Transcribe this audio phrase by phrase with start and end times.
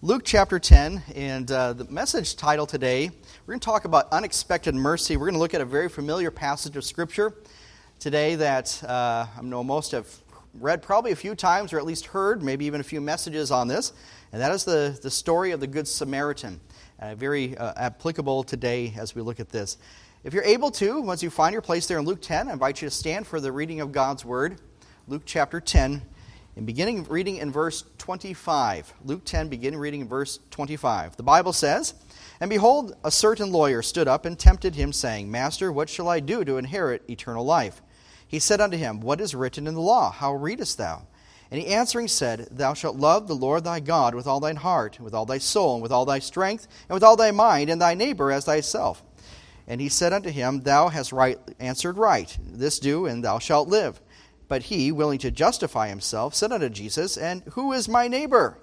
[0.00, 3.10] Luke chapter 10, and uh, the message title today,
[3.44, 5.16] we're going to talk about unexpected mercy.
[5.16, 7.34] We're going to look at a very familiar passage of Scripture
[7.98, 10.06] today that uh, I know most have
[10.54, 13.66] read probably a few times or at least heard, maybe even a few messages on
[13.66, 13.92] this,
[14.30, 16.60] and that is the, the story of the Good Samaritan.
[17.00, 19.78] Uh, very uh, applicable today as we look at this.
[20.22, 22.80] If you're able to, once you find your place there in Luke 10, I invite
[22.80, 24.60] you to stand for the reading of God's Word.
[25.08, 26.02] Luke chapter 10,
[26.58, 28.92] and beginning reading in verse 25.
[29.04, 31.16] Luke 10, beginning reading in verse 25.
[31.16, 31.94] The Bible says,
[32.40, 36.18] And behold, a certain lawyer stood up and tempted him, saying, Master, what shall I
[36.18, 37.80] do to inherit eternal life?
[38.26, 40.10] He said unto him, What is written in the law?
[40.10, 41.06] How readest thou?
[41.48, 44.98] And he answering said, Thou shalt love the Lord thy God with all thine heart,
[44.98, 47.80] with all thy soul, and with all thy strength, and with all thy mind, and
[47.80, 49.04] thy neighbor as thyself.
[49.68, 52.36] And he said unto him, Thou hast right, answered right.
[52.44, 54.00] This do, and thou shalt live.
[54.48, 58.58] But he, willing to justify himself, said unto Jesus, And who is my neighbor?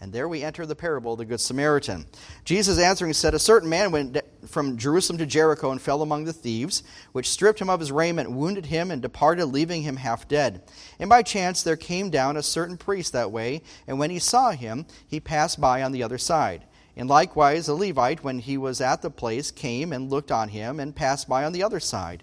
[0.00, 2.06] And there we enter the parable of the Good Samaritan.
[2.44, 6.32] Jesus answering said, A certain man went from Jerusalem to Jericho and fell among the
[6.32, 6.82] thieves,
[7.12, 10.62] which stripped him of his raiment, wounded him, and departed, leaving him half dead.
[10.98, 14.50] And by chance there came down a certain priest that way, and when he saw
[14.50, 16.64] him, he passed by on the other side.
[16.96, 20.78] And likewise a Levite, when he was at the place, came and looked on him,
[20.78, 22.22] and passed by on the other side.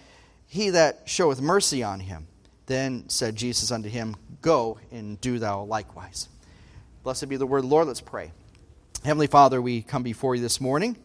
[0.51, 2.27] he that showeth mercy on him.
[2.65, 6.27] Then said Jesus unto him, Go and do thou likewise.
[7.03, 7.87] Blessed be the word, Lord.
[7.87, 8.33] Let's pray.
[9.05, 10.97] Heavenly Father, we come before you this morning.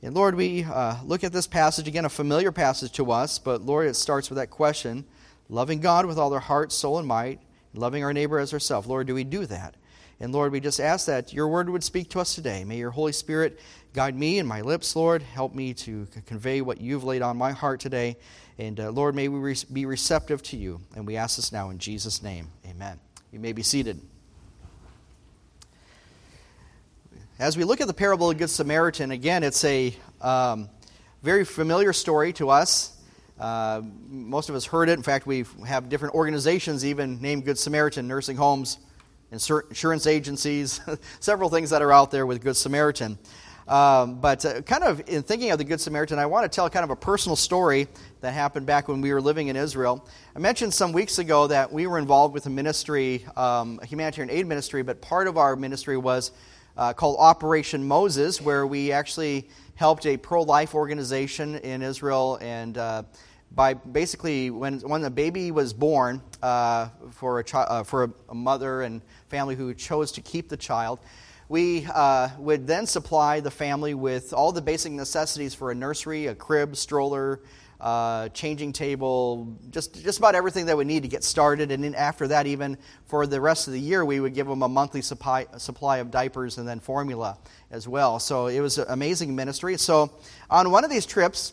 [0.00, 3.60] And Lord, we uh, look at this passage again, a familiar passage to us, but
[3.60, 5.04] Lord, it starts with that question
[5.50, 7.40] loving God with all our heart, soul, and might,
[7.74, 8.86] loving our neighbor as ourselves.
[8.86, 9.74] Lord, do we do that?
[10.20, 12.64] And Lord, we just ask that your word would speak to us today.
[12.64, 13.58] May your Holy Spirit
[13.92, 15.22] guide me and my lips, Lord.
[15.22, 18.16] Help me to convey what you've laid on my heart today.
[18.58, 20.80] And uh, Lord, may we re- be receptive to you.
[20.94, 22.48] And we ask this now in Jesus' name.
[22.68, 22.98] Amen.
[23.32, 24.00] You may be seated.
[27.38, 30.68] As we look at the parable of the Good Samaritan, again, it's a um,
[31.22, 32.96] very familiar story to us.
[33.40, 34.92] Uh, most of us heard it.
[34.92, 38.78] In fact, we have different organizations even named Good Samaritan, nursing homes,
[39.34, 40.80] insurance agencies,
[41.20, 43.18] several things that are out there with Good Samaritan.
[43.66, 46.68] Um, but uh, kind of in thinking of the Good Samaritan, I want to tell
[46.68, 47.88] kind of a personal story
[48.20, 50.06] that happened back when we were living in Israel.
[50.36, 54.30] I mentioned some weeks ago that we were involved with a ministry, um, a humanitarian
[54.30, 56.32] aid ministry, but part of our ministry was
[56.76, 62.76] uh, called Operation Moses, where we actually helped a pro life organization in Israel and
[62.76, 63.02] uh,
[63.54, 68.34] by basically when when the baby was born uh, for a chi- uh, for a
[68.34, 70.98] mother and family who chose to keep the child,
[71.48, 76.26] we uh, would then supply the family with all the basic necessities for a nursery,
[76.26, 77.40] a crib, stroller,
[77.80, 81.70] uh, changing table, just, just about everything that we need to get started.
[81.70, 84.62] And then after that, even for the rest of the year, we would give them
[84.62, 87.36] a monthly supply, supply of diapers and then formula
[87.70, 88.18] as well.
[88.18, 89.76] So it was an amazing ministry.
[89.76, 90.10] So
[90.48, 91.52] on one of these trips,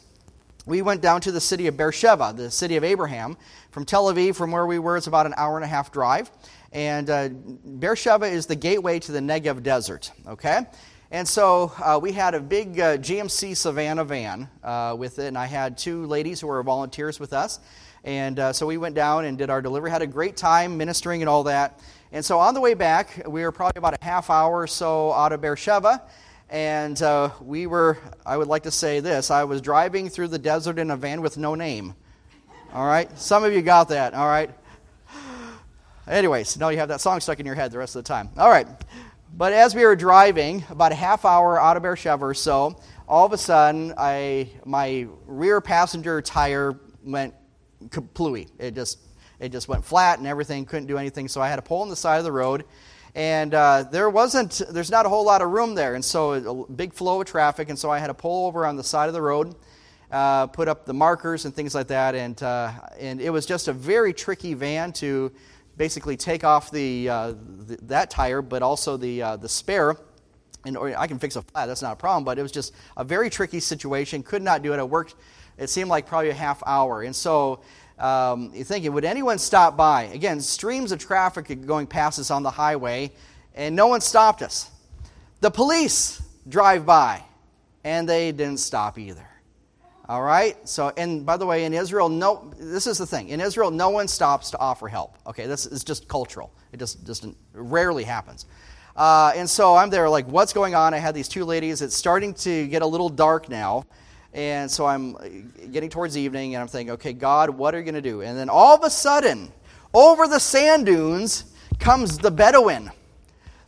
[0.66, 3.36] we went down to the city of Beersheba, the city of Abraham.
[3.72, 6.30] From Tel Aviv, from where we were, it's about an hour and a half drive.
[6.72, 10.62] And uh, Beersheba is the gateway to the Negev desert, okay?
[11.10, 15.38] And so uh, we had a big uh, GMC Savana van uh, with it, and
[15.38, 17.60] I had two ladies who were volunteers with us.
[18.04, 21.22] And uh, so we went down and did our delivery, had a great time ministering
[21.22, 21.80] and all that.
[22.12, 25.12] And so on the way back, we were probably about a half hour or so
[25.12, 26.02] out of Beersheba.
[26.52, 30.38] And uh, we were, I would like to say this I was driving through the
[30.38, 31.96] desert in a van with no name.
[32.74, 33.10] All right?
[33.18, 34.50] Some of you got that, all right?
[36.08, 38.30] Anyways, now you have that song stuck in your head the rest of the time.
[38.38, 38.68] All right.
[39.38, 42.78] But as we were driving, about a half hour out of Beersheba or so,
[43.08, 47.34] all of a sudden, I, my rear passenger tire went
[47.88, 48.50] kaplooey.
[48.60, 49.00] It just,
[49.40, 51.30] it just went flat and everything, couldn't do anything.
[51.30, 52.66] So I had to pull on the side of the road.
[53.14, 55.96] And uh, there wasn't, there's not a whole lot of room there.
[55.96, 57.70] And so a big flow of traffic.
[57.70, 59.56] And so I had to pull over on the side of the road,
[60.12, 62.16] uh, put up the markers and things like that.
[62.16, 65.32] And, uh, and it was just a very tricky van to
[65.76, 67.34] basically take off the, uh,
[67.68, 69.98] the that tire, but also the, uh, the spare.
[70.64, 72.74] And or I can fix a flat, that's not a problem, but it was just
[72.96, 74.24] a very tricky situation.
[74.24, 74.80] Could not do it.
[74.80, 75.16] It worked,
[75.58, 77.02] it seemed like probably a half hour.
[77.02, 77.62] And so
[78.02, 80.04] um, you're thinking, would anyone stop by?
[80.06, 83.12] Again, streams of traffic going past us on the highway,
[83.54, 84.72] and no one stopped us.
[85.42, 87.24] The police, drive by,
[87.84, 89.28] and they didn't stop either.
[90.10, 90.58] All right?
[90.68, 93.30] So, and by the way, in Israel, no, this is the thing.
[93.30, 95.18] In Israel, no one stops to offer help.
[95.28, 96.52] Okay, this is just cultural.
[96.72, 98.46] It just, just rarely happens.
[98.96, 100.94] Uh, and so I'm there, like, what's going on?
[100.94, 101.82] I had these two ladies.
[101.82, 103.86] It's starting to get a little dark now.
[104.34, 105.20] And so I'm uh,
[105.72, 108.22] getting towards evening, and I'm thinking, okay, God, what are you going to do?
[108.22, 109.52] And then all of a sudden,
[109.94, 111.46] over the sand dunes
[111.80, 112.92] comes the Bedouin.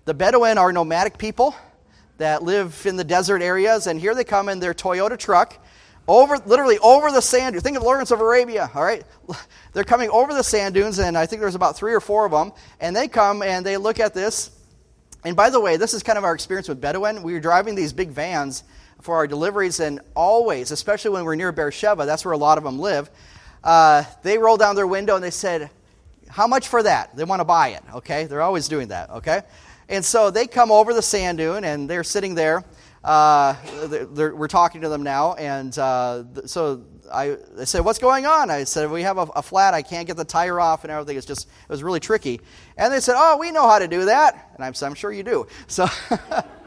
[0.06, 1.56] The Bedouin are nomadic people
[2.18, 5.60] that live in the desert areas, and here they come in their Toyota truck
[6.08, 7.62] over literally over the sand.
[7.62, 9.04] Think of Lawrence of Arabia, all right?
[9.74, 12.32] They're coming over the sand dunes, and I think there's about three or four of
[12.32, 14.52] them, and they come and they look at this.
[15.26, 17.24] And by the way, this is kind of our experience with Bedouin.
[17.24, 18.64] We were driving these big vans
[19.04, 22.64] for our deliveries, and always, especially when we're near Beersheba, that's where a lot of
[22.64, 23.10] them live,
[23.64, 25.70] uh, they roll down their window and they said,
[26.28, 27.16] How much for that?
[27.16, 28.26] They want to buy it, okay?
[28.26, 29.42] They're always doing that, okay?
[29.90, 32.64] And so they come over the sand dune, and they're sitting there
[33.04, 33.56] uh,
[34.16, 38.64] we're talking to them now, and uh, so I they said, "What's going on?" I
[38.64, 39.74] said, "We have a, a, flat.
[39.74, 41.18] I can't get the tire off, and everything.
[41.18, 42.40] It's just it was really tricky."
[42.78, 45.24] And they said, "Oh, we know how to do that." And I'm, I'm sure you
[45.24, 45.48] do.
[45.68, 45.88] So.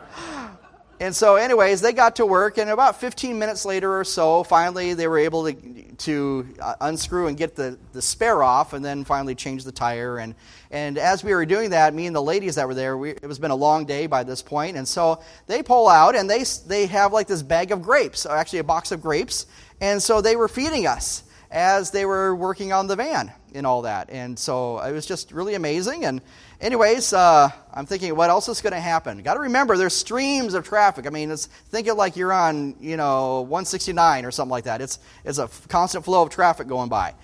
[0.99, 4.95] and so, anyways, they got to work, and about 15 minutes later or so, finally
[4.95, 5.55] they were able to,
[5.99, 10.19] to uh, unscrew and get the, the spare off, and then finally change the tire.
[10.19, 10.35] And,
[10.71, 13.27] and as we were doing that, me and the ladies that were there, we, it
[13.27, 16.45] was been a long day by this point, and so they pull out and they,
[16.67, 19.47] they have like this bag of grapes, actually a box of grapes,
[19.81, 23.83] and so they were feeding us as they were working on the van and all
[23.83, 24.09] that.
[24.11, 26.05] And so it was just really amazing.
[26.05, 26.21] And,
[26.61, 29.23] anyways, uh, I'm thinking, what else is going to happen?
[29.23, 31.07] Got to remember, there's streams of traffic.
[31.07, 34.81] I mean, it's, think it like you're on, you know, 169 or something like that.
[34.81, 37.15] It's, it's a constant flow of traffic going by.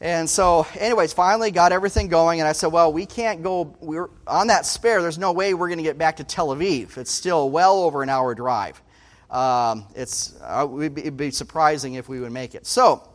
[0.00, 4.10] And so, anyways, finally got everything going, and I said, well, we can't go, we're
[4.26, 6.98] on that spare, there's no way we're going to get back to Tel Aviv.
[6.98, 8.82] It's still well over an hour drive.
[9.30, 12.66] Um, it's, uh, it'd be surprising if we would make it.
[12.66, 13.08] So,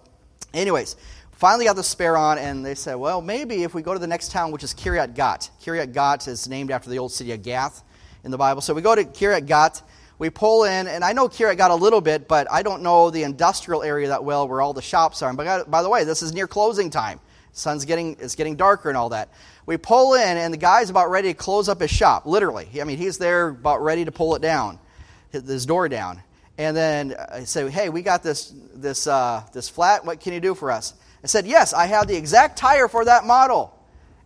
[0.54, 0.96] anyways,
[1.38, 4.08] finally got the spare on, and they said, well, maybe if we go to the
[4.08, 5.50] next town, which is Kiryat Gat.
[5.62, 7.84] Kiryat Gat is named after the old city of Gath
[8.24, 8.62] in the Bible.
[8.62, 9.84] So we go to Kiryat Gat,
[10.18, 13.12] we pull in, and I know Kiryat Gat a little bit, but I don't know
[13.12, 15.32] the industrial area that well where all the shops are.
[15.34, 17.20] But by the way, this is near closing time.
[17.54, 19.30] Sun's getting it's getting darker and all that.
[19.68, 22.26] We pull in, and the guy's about ready to close up his shop.
[22.26, 24.80] Literally, I mean, he's there about ready to pull it down,
[25.32, 26.22] his door down.
[26.58, 30.06] And then I say, "Hey, we got this this uh, this flat.
[30.06, 30.94] What can you do for us?"
[31.28, 33.78] I said, Yes, I have the exact tire for that model.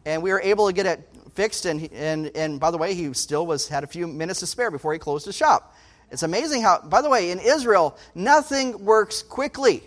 [0.06, 1.66] And we were able to get it fixed.
[1.66, 4.70] And, and, and by the way, he still was, had a few minutes to spare
[4.70, 5.76] before he closed his shop.
[6.12, 9.82] It's amazing how, by the way, in Israel, nothing works quickly.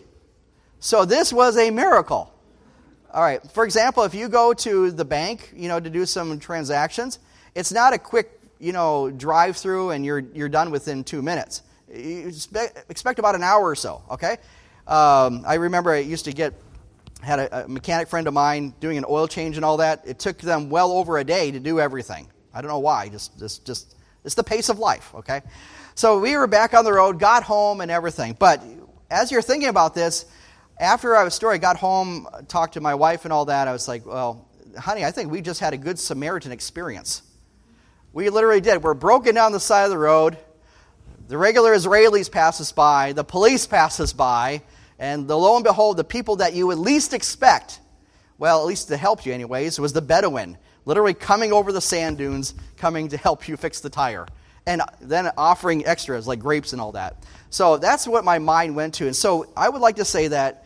[0.80, 2.34] So this was a miracle.
[3.12, 6.40] All right, for example, if you go to the bank, you know, to do some
[6.40, 7.20] transactions,
[7.54, 11.62] it's not a quick, you know, drive through and you're, you're done within two minutes.
[11.94, 14.32] You expect, expect about an hour or so, okay?
[14.88, 16.54] Um, I remember I used to get
[17.24, 20.02] had a, a, mechanic friend of mine doing an oil change and all that.
[20.06, 22.28] It took them well over a day to do everything.
[22.52, 23.08] I don't know why.
[23.08, 25.12] Just, just, just it's the pace of life.
[25.14, 25.42] Okay,
[25.94, 28.36] so we were back on the road, got home, and everything.
[28.38, 28.62] But
[29.10, 30.26] as you're thinking about this,
[30.78, 33.68] after I was story, got home, talked to my wife and all that.
[33.68, 34.48] I was like, well,
[34.78, 37.22] honey, I think we just had a good Samaritan experience.
[38.12, 38.82] We literally did.
[38.82, 40.36] We're broken down the side of the road.
[41.28, 43.12] The regular Israelis pass us by.
[43.12, 44.62] The police pass us by
[45.04, 47.80] and the, lo and behold, the people that you would least expect,
[48.38, 50.56] well, at least to help you, anyways, was the Bedouin,
[50.86, 54.26] literally coming over the sand dunes, coming to help you fix the tire,
[54.66, 57.22] and then offering extras like grapes and all that.
[57.50, 59.04] So that's what my mind went to.
[59.04, 60.64] And so I would like to say that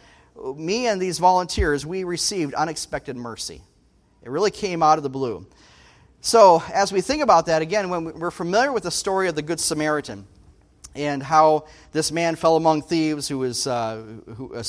[0.57, 3.61] me and these volunteers, we received unexpected mercy.
[4.23, 5.49] It really came out of the blue.
[6.21, 9.43] So, as we think about that, again, when we're familiar with the story of the
[9.43, 10.27] Good Samaritan,
[10.95, 14.03] and how this man fell among thieves who was uh,
[14.37, 14.63] who, uh,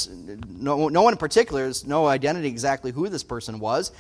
[0.48, 3.92] no, no one in particular has no identity exactly who this person was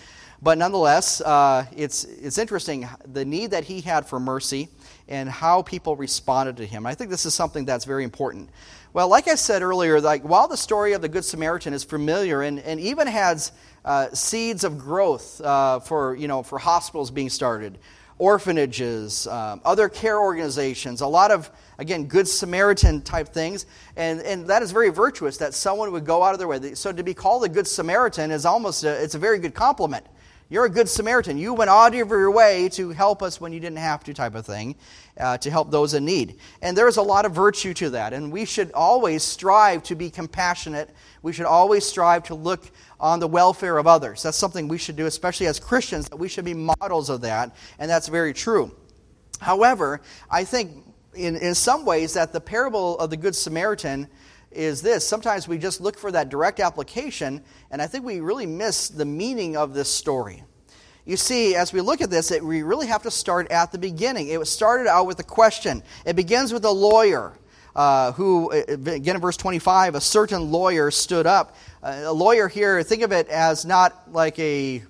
[0.41, 4.69] but nonetheless uh, it's, it's interesting the need that he had for mercy
[5.07, 6.85] and how people responded to him.
[6.85, 8.49] I think this is something that's very important.
[8.91, 12.41] Well like i said earlier like while the story of the good samaritan is familiar
[12.41, 13.51] and, and even has
[13.85, 17.77] uh, seeds of growth uh, for you know for hospitals being started
[18.19, 21.49] orphanages um, other care organizations a lot of
[21.79, 23.65] again, Good Samaritan type things.
[23.95, 26.75] And, and that is very virtuous that someone would go out of their way.
[26.75, 30.05] So to be called a Good Samaritan is almost, a, it's a very good compliment.
[30.51, 31.37] You're a good Samaritan.
[31.37, 34.33] You went out of your way to help us when you didn't have to, type
[34.33, 34.75] of thing,
[35.19, 36.37] uh, to help those in need.
[36.63, 38.13] And there's a lot of virtue to that.
[38.13, 40.89] And we should always strive to be compassionate.
[41.21, 44.23] We should always strive to look on the welfare of others.
[44.23, 47.55] That's something we should do, especially as Christians, that we should be models of that.
[47.77, 48.75] And that's very true.
[49.39, 50.01] However,
[50.31, 54.07] I think in, in some ways that the parable of the Good Samaritan
[54.51, 55.07] is this.
[55.07, 59.05] Sometimes we just look for that direct application, and I think we really miss the
[59.05, 60.43] meaning of this story.
[61.05, 63.77] You see, as we look at this, it, we really have to start at the
[63.77, 64.27] beginning.
[64.27, 65.81] It started out with a question.
[66.05, 67.33] It begins with a lawyer
[67.75, 71.55] uh, who, uh, again in verse 25, a certain lawyer stood up.
[71.81, 74.83] Uh, a lawyer here, think of it as not like a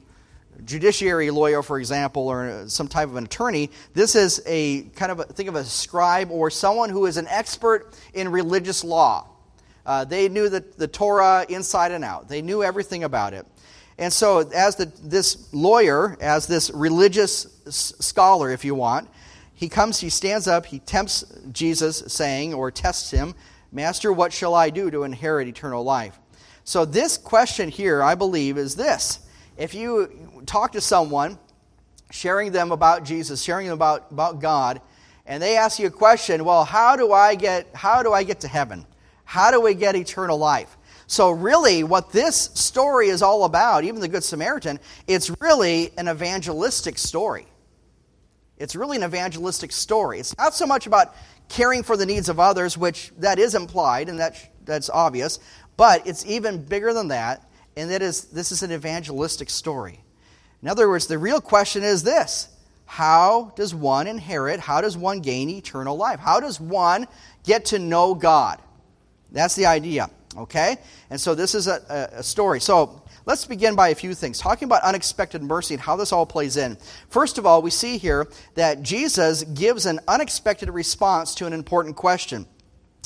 [0.66, 3.70] judiciary lawyer, for example, or some type of an attorney.
[3.94, 7.28] This is a kind of a, think of a scribe or someone who is an
[7.28, 9.28] expert in religious law.
[9.90, 12.30] Uh, they knew the, the Torah inside and out.
[12.30, 13.44] They knew everything about it.
[13.98, 19.10] And so, as the, this lawyer, as this religious scholar, if you want,
[19.56, 23.34] he comes, he stands up, he tempts Jesus, saying, or tests him,
[23.72, 26.20] Master, what shall I do to inherit eternal life?
[26.66, 29.28] So, this question here, I believe, is this
[29.58, 31.40] if you talk to someone,
[32.12, 34.82] sharing them about Jesus, sharing them about, about God,
[35.26, 38.42] and they ask you a question, well, how do I get how do I get
[38.42, 38.86] to heaven?
[39.30, 40.76] How do we get eternal life?
[41.06, 46.10] So really what this story is all about, even the good Samaritan, it's really an
[46.10, 47.46] evangelistic story.
[48.58, 50.18] It's really an evangelistic story.
[50.20, 51.14] It's not so much about
[51.48, 55.38] caring for the needs of others, which that is implied and that, that's obvious,
[55.78, 60.00] but it's even bigger than that and that is this is an evangelistic story.
[60.64, 62.50] In other words, the real question is this
[62.88, 64.60] How does one inherit?
[64.60, 66.20] How does one gain eternal life?
[66.20, 67.06] How does one
[67.44, 68.60] get to know God?
[69.32, 70.78] That's the idea, okay?
[71.10, 72.60] And so this is a, a, story.
[72.60, 76.26] So let's begin by a few things, talking about unexpected mercy and how this all
[76.26, 76.78] plays in.
[77.10, 81.96] First of all, we see here that Jesus gives an unexpected response to an important
[81.96, 82.48] question.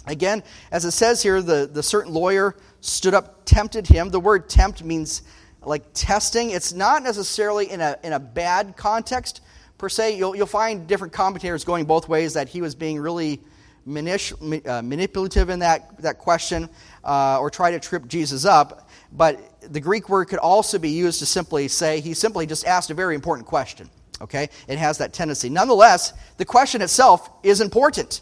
[0.05, 4.09] Again, as it says here, the, the certain lawyer stood up, tempted him.
[4.09, 5.23] The word tempt means
[5.61, 6.49] like testing.
[6.51, 9.41] It's not necessarily in a, in a bad context
[9.77, 10.17] per se.
[10.17, 13.41] You'll, you'll find different commentators going both ways that he was being really
[13.85, 16.69] manipulative in that, that question
[17.03, 18.89] uh, or try to trip Jesus up.
[19.11, 19.39] But
[19.71, 22.93] the Greek word could also be used to simply say he simply just asked a
[22.93, 23.89] very important question.
[24.21, 24.49] Okay?
[24.67, 25.49] It has that tendency.
[25.49, 28.21] Nonetheless, the question itself is important.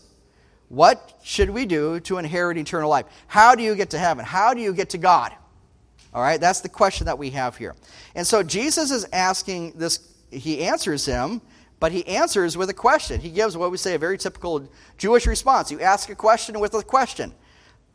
[0.70, 3.06] What should we do to inherit eternal life?
[3.28, 4.26] How do you get to heaven?
[4.26, 5.34] How do you get to God?
[6.14, 7.76] All right, that's the question that we have here.
[8.16, 11.42] And so Jesus is asking this, he answers him,
[11.82, 13.20] but he answers with a question.
[13.20, 14.70] He gives what we say a very typical
[15.00, 15.72] Jewish response.
[15.72, 17.34] You ask a question with a question.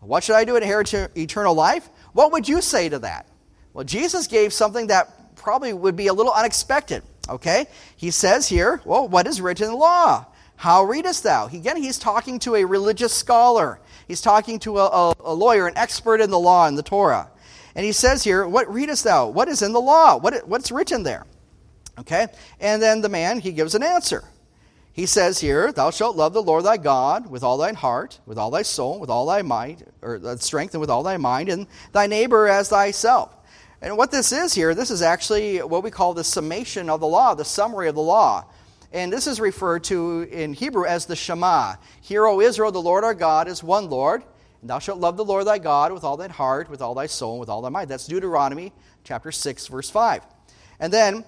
[0.00, 1.88] What should I do to inherit eternal life?
[2.12, 3.28] What would you say to that?
[3.72, 7.04] Well, Jesus gave something that probably would be a little unexpected.
[7.28, 7.66] Okay?
[7.96, 10.26] He says here, well, what is written in the law?
[10.56, 11.46] How readest thou?
[11.46, 13.78] Again, he's talking to a religious scholar.
[14.08, 17.30] He's talking to a, a, lawyer, an expert in the law and the Torah.
[17.76, 19.28] And he says here, What readest thou?
[19.28, 20.16] What is in the law?
[20.16, 21.24] What, what's written there?
[21.98, 22.26] Okay?
[22.60, 24.24] And then the man, he gives an answer.
[24.92, 28.38] He says here, Thou shalt love the Lord thy God with all thine heart, with
[28.38, 31.66] all thy soul, with all thy might, or strength, and with all thy mind, and
[31.92, 33.34] thy neighbor as thyself.
[33.82, 37.06] And what this is here, this is actually what we call the summation of the
[37.06, 38.46] law, the summary of the law.
[38.90, 41.74] And this is referred to in Hebrew as the Shema.
[42.00, 44.22] Hear, O Israel, the Lord our God is one Lord.
[44.62, 47.06] And thou shalt love the Lord thy God with all thine heart, with all thy
[47.06, 47.90] soul, and with all thy mind.
[47.90, 48.72] That's Deuteronomy
[49.04, 50.22] chapter 6, verse 5.
[50.80, 51.24] And then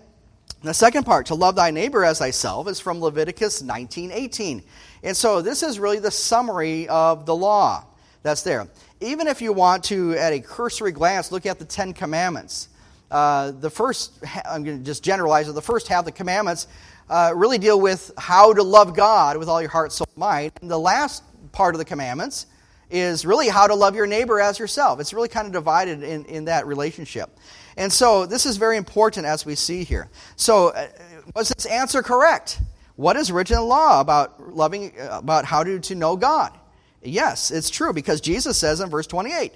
[0.63, 4.63] the second part, to love thy neighbor as thyself, is from Leviticus 19:18.
[5.03, 7.85] And so this is really the summary of the law
[8.23, 8.67] that's there.
[9.01, 12.69] Even if you want to, at a cursory glance, look at the Ten Commandments.
[13.11, 14.13] Uh, the first,
[14.45, 16.67] I'm going to just generalize it, the first half of the commandments
[17.09, 20.53] uh, really deal with how to love God with all your heart, soul, mind.
[20.61, 21.23] And the last
[21.53, 22.47] part of the commandments
[22.91, 25.01] is really how to love your neighbor as yourself.
[25.01, 27.31] It's really kind of divided in, in that relationship.
[27.79, 30.11] And so this is very important as we see here.
[30.35, 30.89] So, uh,
[31.37, 32.61] was this answer correct?
[32.97, 36.59] What is written in law about loving, about how to, to know God?
[37.03, 39.53] Yes, it's true because Jesus says in verse 28,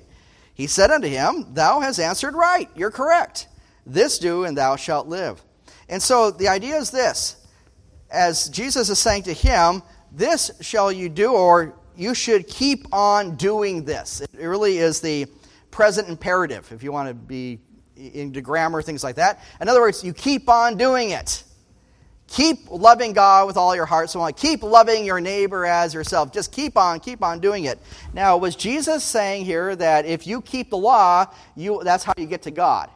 [0.54, 2.70] He said unto him, Thou hast answered right.
[2.76, 3.48] You're correct.
[3.84, 5.42] This do, and thou shalt live.
[5.88, 7.44] And so the idea is this
[8.08, 13.34] as Jesus is saying to him, This shall you do, or you should keep on
[13.34, 14.20] doing this.
[14.20, 15.26] It really is the
[15.72, 17.58] present imperative, if you want to be
[18.14, 19.42] into grammar, things like that.
[19.60, 21.44] In other words, you keep on doing it.
[22.28, 24.32] Keep loving God with all your heart, so on.
[24.32, 26.32] Keep loving your neighbor as yourself.
[26.32, 27.78] Just keep on, keep on doing it.
[28.14, 32.26] Now, was Jesus saying here that if you keep the law, you, that's how you
[32.26, 32.88] get to God?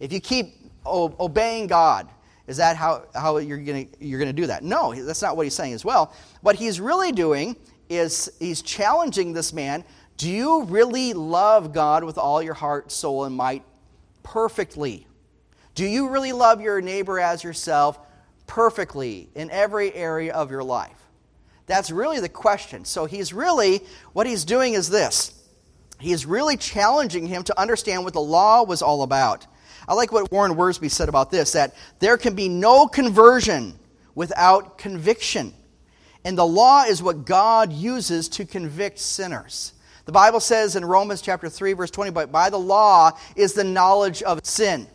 [0.00, 0.54] If you keep
[0.86, 2.08] obeying God,
[2.46, 4.62] is that how, how you're going you're to do that?
[4.62, 6.14] No, that's not what he's saying as well.
[6.40, 7.56] What he's really doing
[7.90, 9.84] is he's challenging this man
[10.18, 13.62] do you really love God with all your heart, soul, and might
[14.32, 15.06] perfectly?
[15.74, 17.98] Do you really love your neighbor as yourself
[18.46, 20.98] perfectly in every area of your life?
[21.66, 22.84] That's really the question.
[22.84, 23.80] So he's really,
[24.12, 25.32] what he's doing is this.
[25.98, 29.46] He is really challenging him to understand what the law was all about.
[29.88, 33.78] I like what Warren Wiersbe said about this that there can be no conversion
[34.14, 35.54] without conviction.
[36.24, 39.72] And the law is what God uses to convict sinners.
[40.08, 43.62] The Bible says in Romans chapter 3 verse 20, but by the law is the
[43.62, 44.86] knowledge of sin.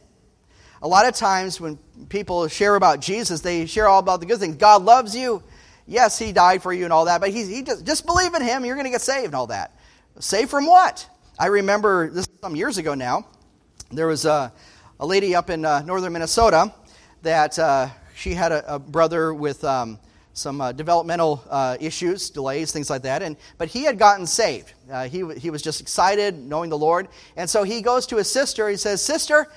[0.81, 1.77] A lot of times when
[2.09, 4.55] people share about Jesus, they share all about the good things.
[4.55, 5.43] God loves you.
[5.85, 8.41] Yes, he died for you and all that, but he, he just, just believe in
[8.41, 9.77] him, you're going to get saved and all that.
[10.17, 11.07] Saved from what?
[11.37, 13.27] I remember this some years ago now.
[13.91, 14.51] There was a,
[14.99, 16.73] a lady up in uh, northern Minnesota
[17.21, 19.99] that uh, she had a, a brother with um,
[20.33, 23.21] some uh, developmental uh, issues, delays, things like that.
[23.21, 24.73] And but he had gotten saved.
[24.91, 28.29] Uh, he he was just excited knowing the Lord, and so he goes to his
[28.29, 28.67] sister.
[28.67, 29.47] He says, "Sister,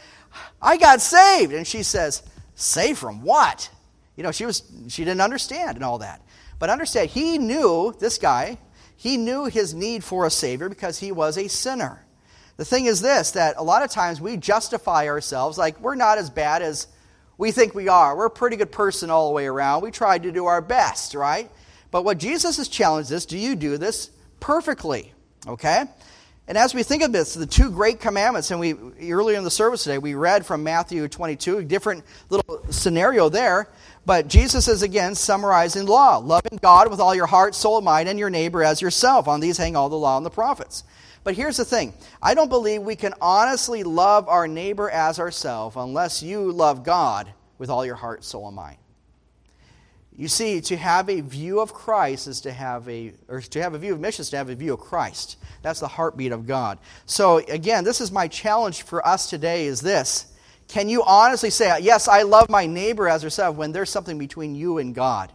[0.61, 2.23] I got saved," and she says,
[2.55, 3.71] "Saved from what?"
[4.17, 6.23] You know, she was she didn't understand and all that.
[6.59, 8.59] But understand, he knew this guy.
[8.97, 12.07] He knew his need for a savior because he was a sinner.
[12.57, 16.19] The thing is this that a lot of times we justify ourselves like we're not
[16.19, 16.87] as bad as
[17.39, 18.17] we think we are.
[18.17, 19.83] We're a pretty good person all the way around.
[19.83, 21.51] We tried to do our best, right?
[21.91, 25.13] But what Jesus has challenged us, do you do this perfectly?
[25.47, 25.85] Okay?
[26.49, 28.75] And as we think of this, the two great commandments, and we
[29.11, 33.69] earlier in the service today, we read from Matthew 22, a different little scenario there.
[34.05, 38.19] But Jesus is again summarizing law loving God with all your heart, soul, mind, and
[38.19, 39.27] your neighbor as yourself.
[39.27, 40.85] On these hang all the law and the prophets.
[41.27, 41.93] But here's the thing
[42.23, 47.29] I don't believe we can honestly love our neighbor as ourselves unless you love God
[47.59, 48.77] with all your heart, soul, and mind.
[50.17, 53.75] You see, to have a view of Christ is to have a, or to have
[53.75, 55.37] a view of missions, to have a view of Christ.
[55.63, 56.79] That's the heartbeat of God.
[57.07, 60.33] So again, this is my challenge for us today is this.
[60.69, 64.55] Can you honestly say, yes, I love my neighbor as yourself when there's something between
[64.55, 65.33] you and God?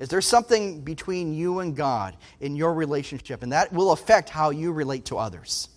[0.00, 3.42] Is there something between you and God in your relationship?
[3.42, 5.68] And that will affect how you relate to others.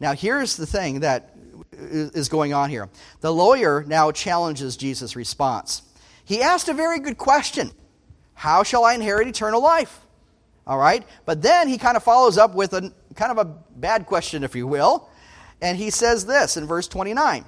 [0.00, 1.36] Now, here's the thing that
[1.72, 2.88] is going on here.
[3.20, 5.82] The lawyer now challenges Jesus' response.
[6.24, 7.70] He asked a very good question
[8.32, 10.00] How shall I inherit eternal life?
[10.66, 11.04] All right?
[11.26, 14.54] But then he kind of follows up with a kind of a bad question, if
[14.54, 15.08] you will.
[15.60, 17.44] And he says this in verse 29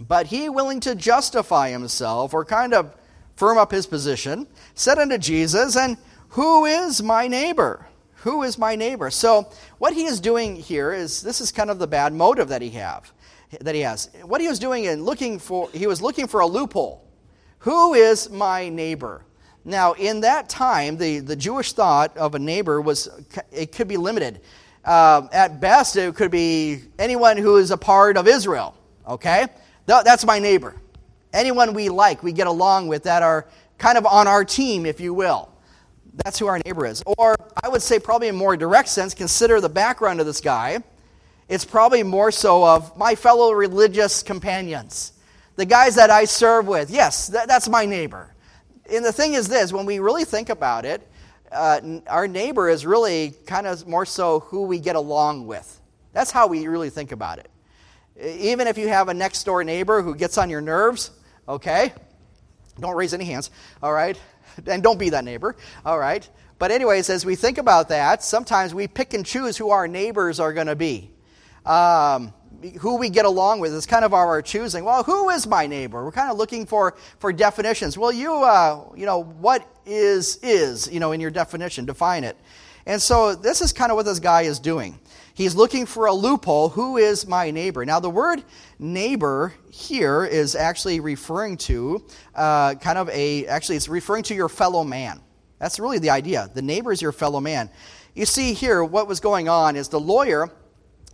[0.00, 2.94] But he, willing to justify himself or kind of
[3.42, 5.96] firm up his position, said unto Jesus, And
[6.28, 7.84] who is my neighbor?
[8.18, 9.10] Who is my neighbor?
[9.10, 12.62] So what he is doing here is this is kind of the bad motive that
[12.62, 13.12] he have
[13.60, 14.10] that he has.
[14.22, 17.04] What he was doing in looking for he was looking for a loophole.
[17.58, 19.24] Who is my neighbor?
[19.64, 23.08] Now, in that time, the, the Jewish thought of a neighbor was
[23.50, 24.40] it could be limited.
[24.84, 28.76] Uh, at best, it could be anyone who is a part of Israel.
[29.04, 29.48] Okay,
[29.86, 30.76] that's my neighbor
[31.32, 33.46] anyone we like, we get along with, that are
[33.78, 35.48] kind of on our team, if you will.
[36.24, 37.02] That's who our neighbor is.
[37.18, 40.40] Or I would say, probably in a more direct sense, consider the background of this
[40.40, 40.82] guy.
[41.48, 45.12] It's probably more so of my fellow religious companions,
[45.56, 46.90] the guys that I serve with.
[46.90, 48.34] Yes, that, that's my neighbor.
[48.90, 51.06] And the thing is this when we really think about it,
[51.50, 55.80] uh, our neighbor is really kind of more so who we get along with.
[56.12, 57.50] That's how we really think about it.
[58.20, 61.10] Even if you have a next door neighbor who gets on your nerves,
[61.48, 61.92] Okay?
[62.80, 63.50] Don't raise any hands,
[63.82, 64.18] all right?
[64.66, 66.28] And don't be that neighbor, all right?
[66.58, 70.38] But, anyways, as we think about that, sometimes we pick and choose who our neighbors
[70.40, 71.10] are going to be.
[71.66, 72.32] Um,
[72.80, 74.84] who we get along with is kind of our choosing.
[74.84, 76.04] Well, who is my neighbor?
[76.04, 77.98] We're kind of looking for, for definitions.
[77.98, 82.36] Well, you, uh, you know, what is is, you know, in your definition, define it.
[82.86, 84.98] And so this is kind of what this guy is doing.
[85.34, 86.68] He's looking for a loophole.
[86.70, 87.84] Who is my neighbor?
[87.86, 88.44] Now, the word
[88.78, 94.50] neighbor here is actually referring to uh, kind of a, actually, it's referring to your
[94.50, 95.20] fellow man.
[95.58, 96.50] That's really the idea.
[96.52, 97.70] The neighbor is your fellow man.
[98.14, 100.50] You see here, what was going on is the lawyer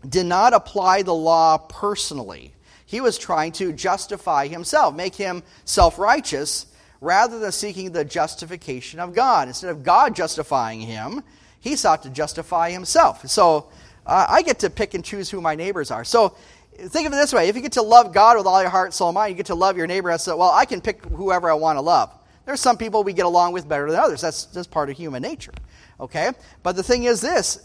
[0.09, 2.55] did not apply the law personally.
[2.87, 6.67] He was trying to justify himself, make him self righteous,
[7.01, 9.47] rather than seeking the justification of God.
[9.47, 11.23] Instead of God justifying him,
[11.61, 13.29] he sought to justify himself.
[13.29, 13.69] So
[14.09, 16.03] uh, I get to pick and choose who my neighbors are.
[16.03, 16.35] So
[16.79, 18.95] think of it this way if you get to love God with all your heart,
[18.95, 21.55] soul, mind, you get to love your neighbor So, well, I can pick whoever I
[21.55, 22.11] want to love.
[22.47, 24.23] There's some people we get along with better than others.
[24.23, 25.53] That's just part of human nature.
[26.01, 26.31] Okay?
[26.63, 27.65] But the thing is this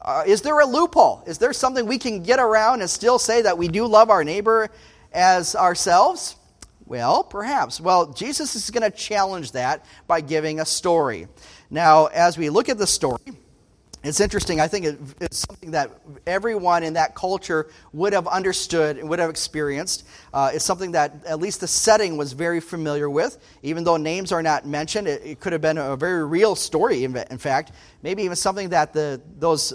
[0.00, 1.22] uh, is there a loophole?
[1.26, 4.24] Is there something we can get around and still say that we do love our
[4.24, 4.70] neighbor
[5.12, 6.36] as ourselves?
[6.86, 7.80] Well, perhaps.
[7.80, 11.28] Well, Jesus is going to challenge that by giving a story.
[11.70, 13.20] Now, as we look at the story,
[14.04, 14.60] it's interesting.
[14.60, 14.84] I think
[15.20, 15.90] it's something that
[16.26, 20.06] everyone in that culture would have understood and would have experienced.
[20.32, 23.38] Uh, it's something that at least the setting was very familiar with.
[23.62, 27.04] Even though names are not mentioned, it, it could have been a very real story,
[27.04, 27.72] in, fact.
[28.02, 29.72] Maybe even something that the, those,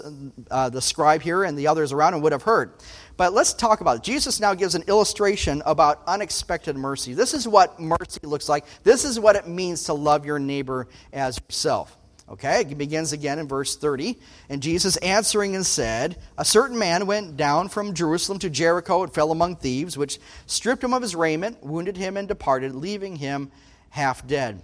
[0.50, 2.74] uh, the scribe here and the others around him would have heard.
[3.16, 4.02] But let's talk about it.
[4.04, 7.14] Jesus now gives an illustration about unexpected mercy.
[7.14, 10.86] This is what mercy looks like, this is what it means to love your neighbor
[11.12, 11.98] as yourself.
[12.30, 14.16] Okay, it begins again in verse 30.
[14.48, 19.12] And Jesus answering and said, A certain man went down from Jerusalem to Jericho and
[19.12, 23.50] fell among thieves, which stripped him of his raiment, wounded him, and departed, leaving him
[23.90, 24.62] half dead.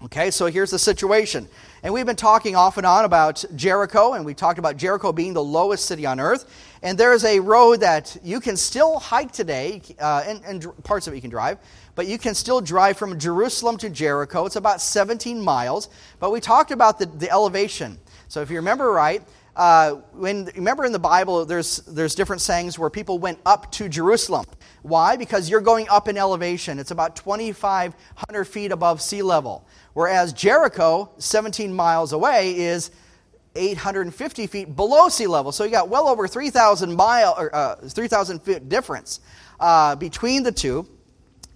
[0.00, 1.48] Okay, so here's the situation.
[1.82, 5.34] And we've been talking off and on about Jericho, and we talked about Jericho being
[5.34, 6.48] the lowest city on earth.
[6.84, 11.08] And there is a road that you can still hike today, uh, and, and parts
[11.08, 11.58] of it you can drive,
[11.96, 14.46] but you can still drive from Jerusalem to Jericho.
[14.46, 15.88] It's about 17 miles.
[16.20, 17.98] But we talked about the, the elevation.
[18.28, 19.20] So if you remember right,
[19.58, 23.88] uh, when remember in the Bible, there's there's different sayings where people went up to
[23.88, 24.46] Jerusalem.
[24.82, 25.16] Why?
[25.16, 26.78] Because you're going up in elevation.
[26.78, 29.66] It's about 2,500 feet above sea level.
[29.94, 32.92] Whereas Jericho, 17 miles away, is
[33.56, 35.50] 850 feet below sea level.
[35.50, 39.18] So you got well over 3,000 mile or uh, 3,000 feet difference
[39.58, 40.88] uh, between the two.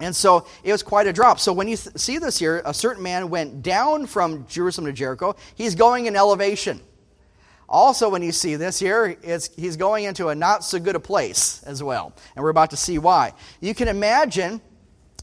[0.01, 1.39] And so it was quite a drop.
[1.39, 4.91] So when you th- see this here, a certain man went down from Jerusalem to
[4.91, 5.37] Jericho.
[5.55, 6.81] He's going in elevation.
[7.73, 9.17] Also, when you see this here,
[9.57, 12.13] he's going into a not so good a place as well.
[12.35, 13.33] And we're about to see why.
[13.61, 14.61] You can imagine,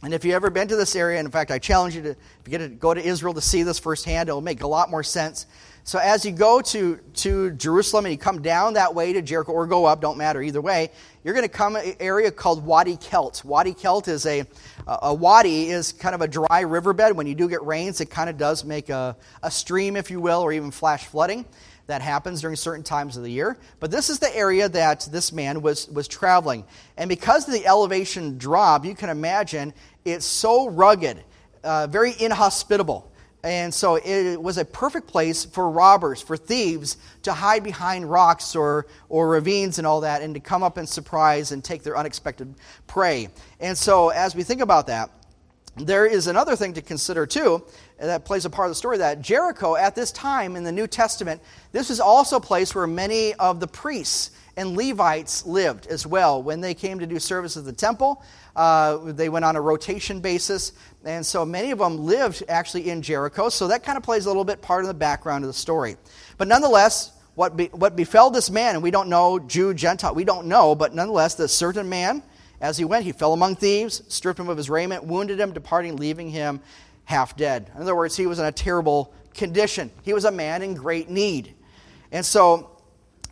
[0.02, 2.16] and if you've ever been to this area, and in fact, I challenge you to,
[2.48, 5.46] you to go to Israel to see this firsthand, it'll make a lot more sense.
[5.84, 9.52] So as you go to, to Jerusalem and you come down that way to Jericho
[9.52, 10.90] or go up, don't matter either way,
[11.22, 13.44] you're going to come an area called Wadi Kelt.
[13.44, 14.44] Wadi Kelt is a,
[14.88, 17.16] a wadi is kind of a dry riverbed.
[17.16, 20.20] When you do get rains, it kind of does make a, a stream, if you
[20.20, 21.44] will, or even flash flooding
[21.90, 23.58] that happens during certain times of the year.
[23.80, 26.64] But this is the area that this man was, was traveling.
[26.96, 29.74] And because of the elevation drop, you can imagine
[30.04, 31.22] it's so rugged,
[31.64, 33.10] uh, very inhospitable.
[33.42, 38.54] And so it was a perfect place for robbers, for thieves to hide behind rocks
[38.54, 41.96] or, or ravines and all that and to come up and surprise and take their
[41.96, 42.54] unexpected
[42.86, 43.28] prey.
[43.58, 45.10] And so as we think about that,
[45.76, 47.64] there is another thing to consider too
[48.00, 50.86] that plays a part of the story that Jericho at this time in the New
[50.86, 56.06] Testament, this is also a place where many of the priests and Levites lived as
[56.06, 56.42] well.
[56.42, 58.22] When they came to do service at the temple,
[58.56, 60.72] uh, they went on a rotation basis.
[61.04, 63.48] And so many of them lived actually in Jericho.
[63.48, 65.96] So that kind of plays a little bit part of the background of the story.
[66.36, 70.24] But nonetheless, what, be, what befell this man, and we don't know, Jew, Gentile, we
[70.24, 72.22] don't know, but nonetheless, this certain man,
[72.60, 75.96] as he went, he fell among thieves, stripped him of his raiment, wounded him, departing,
[75.96, 76.60] leaving him
[77.10, 77.70] half dead.
[77.74, 79.90] In other words, he was in a terrible condition.
[80.04, 81.52] He was a man in great need.
[82.12, 82.70] And so,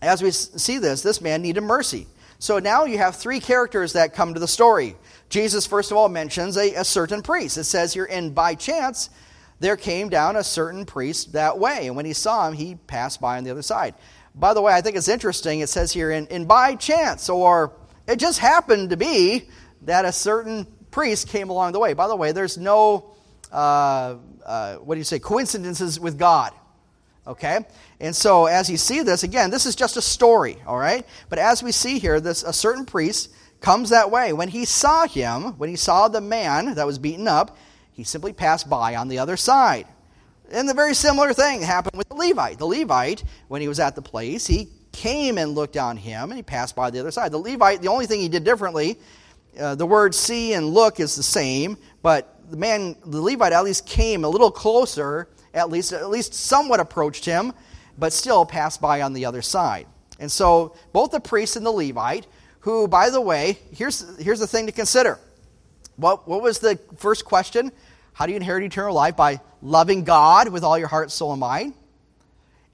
[0.03, 2.09] as we see this, this man needed mercy.
[2.41, 4.97] So now you have three characters that come to the story.
[5.29, 7.57] Jesus, first of all, mentions a, a certain priest.
[7.57, 9.11] It says here, and by chance,
[9.61, 11.87] there came down a certain priest that way.
[11.87, 13.95] And when he saw him, he passed by on the other side.
[14.35, 15.61] By the way, I think it's interesting.
[15.61, 17.73] It says here, in, in by chance, or
[18.09, 19.49] it just happened to be
[19.83, 21.93] that a certain priest came along the way.
[21.93, 23.15] By the way, there's no,
[23.53, 26.53] uh, uh, what do you say, coincidences with God.
[27.27, 27.59] Okay?
[28.01, 31.07] And so as you see this, again, this is just a story, all right?
[31.29, 33.31] But as we see here, this a certain priest
[33.61, 34.33] comes that way.
[34.33, 37.57] When he saw him, when he saw the man that was beaten up,
[37.93, 39.87] he simply passed by on the other side.
[40.51, 42.59] And the very similar thing happened with the Levite.
[42.59, 46.35] The Levite, when he was at the place, he came and looked on him and
[46.35, 47.33] he passed by the other side.
[47.33, 48.99] The Levite, the only thing he did differently,
[49.61, 53.65] uh, the word see and look is the same, but the man, the Levite at
[53.65, 57.53] least came a little closer, at least, at least somewhat approached him,
[57.99, 59.87] but still passed by on the other side.
[60.19, 62.27] And so both the priest and the Levite
[62.61, 65.19] who, by the way, here's, here's the thing to consider.
[65.97, 67.73] What, what was the first question?
[68.13, 69.17] How do you inherit eternal life?
[69.17, 71.75] By loving God with all your heart, soul, and mind.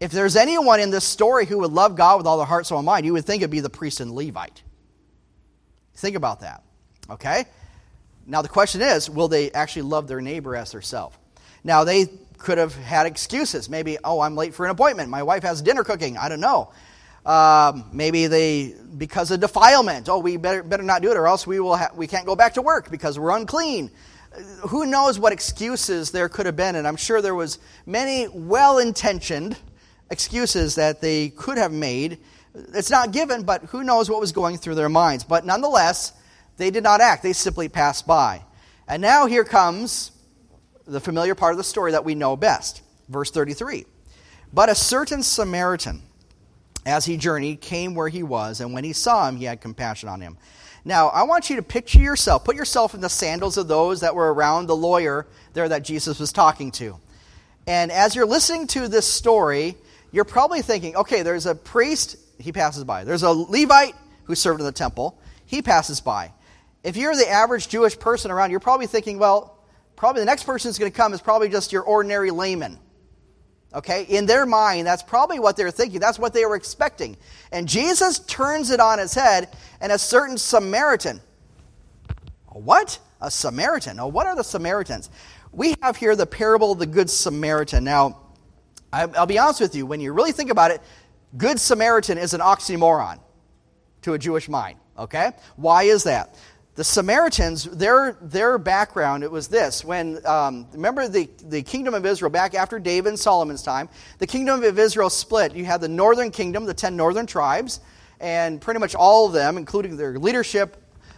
[0.00, 2.78] If there's anyone in this story who would love God with all their heart, soul,
[2.78, 4.62] and mind, you would think it'd be the priest and Levite.
[5.94, 6.62] Think about that.
[7.08, 7.44] Okay?
[8.26, 11.16] Now, the question is will they actually love their neighbor as themselves?
[11.62, 12.06] Now, they
[12.38, 13.68] could have had excuses.
[13.68, 15.08] Maybe, oh, I'm late for an appointment.
[15.08, 16.16] My wife has dinner cooking.
[16.18, 16.70] I don't know.
[17.24, 21.46] Um, maybe they, because of defilement, oh, we better, better not do it or else
[21.46, 23.90] we, will ha- we can't go back to work because we're unclean.
[24.68, 29.56] Who knows what excuses there could have been, and I'm sure there was many well-intentioned
[30.10, 32.18] excuses that they could have made.
[32.74, 35.24] It's not given, but who knows what was going through their minds.
[35.24, 36.12] But nonetheless,
[36.56, 37.22] they did not act.
[37.22, 38.42] They simply passed by.
[38.86, 40.10] And now here comes
[40.86, 42.82] the familiar part of the story that we know best.
[43.08, 43.86] Verse 33.
[44.52, 46.02] But a certain Samaritan,
[46.86, 50.08] as he journeyed, came where he was, and when he saw him, he had compassion
[50.08, 50.36] on him.
[50.84, 54.14] Now, I want you to picture yourself, put yourself in the sandals of those that
[54.14, 56.98] were around the lawyer there that Jesus was talking to.
[57.66, 59.76] And as you're listening to this story,
[60.12, 63.04] you're probably thinking, okay, there's a priest, he passes by.
[63.04, 66.32] There's a Levite who served in the temple, he passes by.
[66.84, 69.58] If you're the average Jewish person around, you're probably thinking, well,
[69.96, 72.78] probably the next person that's going to come is probably just your ordinary layman.
[73.74, 74.04] Okay?
[74.04, 75.98] In their mind, that's probably what they're thinking.
[75.98, 77.16] That's what they were expecting.
[77.50, 79.48] And Jesus turns it on its head,
[79.80, 81.20] and a certain Samaritan.
[82.48, 83.00] What?
[83.20, 83.96] A Samaritan.
[83.96, 85.08] Now, what are the Samaritans?
[85.52, 87.82] We have here the parable of the Good Samaritan.
[87.82, 88.20] Now,
[88.92, 90.82] I'll be honest with you, when you really think about it,
[91.36, 93.18] Good Samaritan is an oxymoron
[94.02, 94.78] to a Jewish mind.
[94.98, 95.32] Okay?
[95.56, 96.36] Why is that?
[96.76, 99.84] The Samaritans, their, their background, it was this.
[99.84, 104.26] When, um, remember the, the kingdom of Israel, back after David and Solomon's time, the
[104.26, 105.54] kingdom of Israel split.
[105.54, 107.80] You had the northern kingdom, the ten northern tribes,
[108.18, 110.76] and pretty much all of them, including their leadership,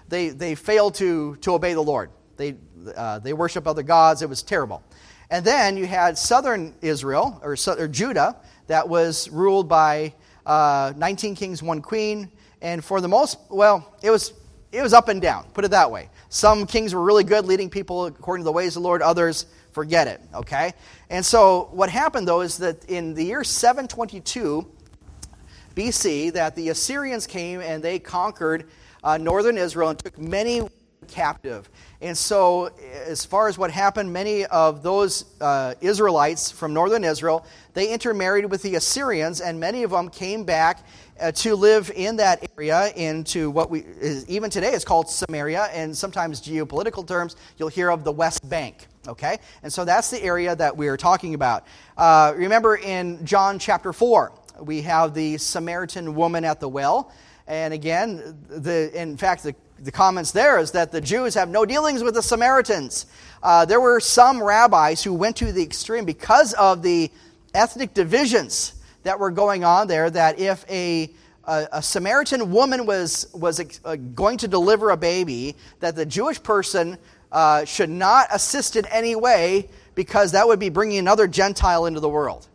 [0.09, 2.11] they, they failed to, to obey the Lord.
[2.37, 2.57] They,
[2.95, 4.21] uh, they worship other gods.
[4.21, 4.83] It was terrible.
[5.31, 10.15] And then you had southern Israel, or, or Judah, that was ruled by
[10.45, 12.31] uh, 19 kings, one queen.
[12.61, 14.33] And for the most, well, it was
[14.77, 16.11] it was up and down, put it that way.
[16.29, 19.47] Some kings were really good leading people according to the ways of the Lord, others,
[19.73, 20.75] forget it, okay?
[21.09, 24.71] And so what happened, though, is that in the year 722
[25.75, 28.69] BC, that the Assyrians came and they conquered
[29.03, 30.61] uh, northern Israel and took many
[31.09, 31.69] captive.
[32.01, 32.67] And so,
[33.07, 38.47] as far as what happened, many of those uh, Israelites from northern Israel, they intermarried
[38.51, 40.87] with the Assyrians, and many of them came back
[41.21, 45.65] uh, to live in that area into what we is, even today is called Samaria,
[45.73, 48.87] and sometimes geopolitical terms you'll hear of the West Bank.
[49.09, 51.67] Okay, and so that's the area that we are talking about.
[51.97, 57.13] Uh, remember in John chapter four, we have the Samaritan woman at the well,
[57.47, 61.65] and again, the in fact the the comments there is that the Jews have no
[61.65, 63.07] dealings with the Samaritans.
[63.43, 67.11] Uh, there were some rabbis who went to the extreme because of the
[67.55, 71.11] ethnic divisions that were going on there that if a,
[71.45, 76.43] a, a Samaritan woman was, was uh, going to deliver a baby, that the Jewish
[76.43, 76.99] person
[77.31, 82.01] uh, should not assist in any way because that would be bringing another Gentile into
[82.01, 82.49] the world.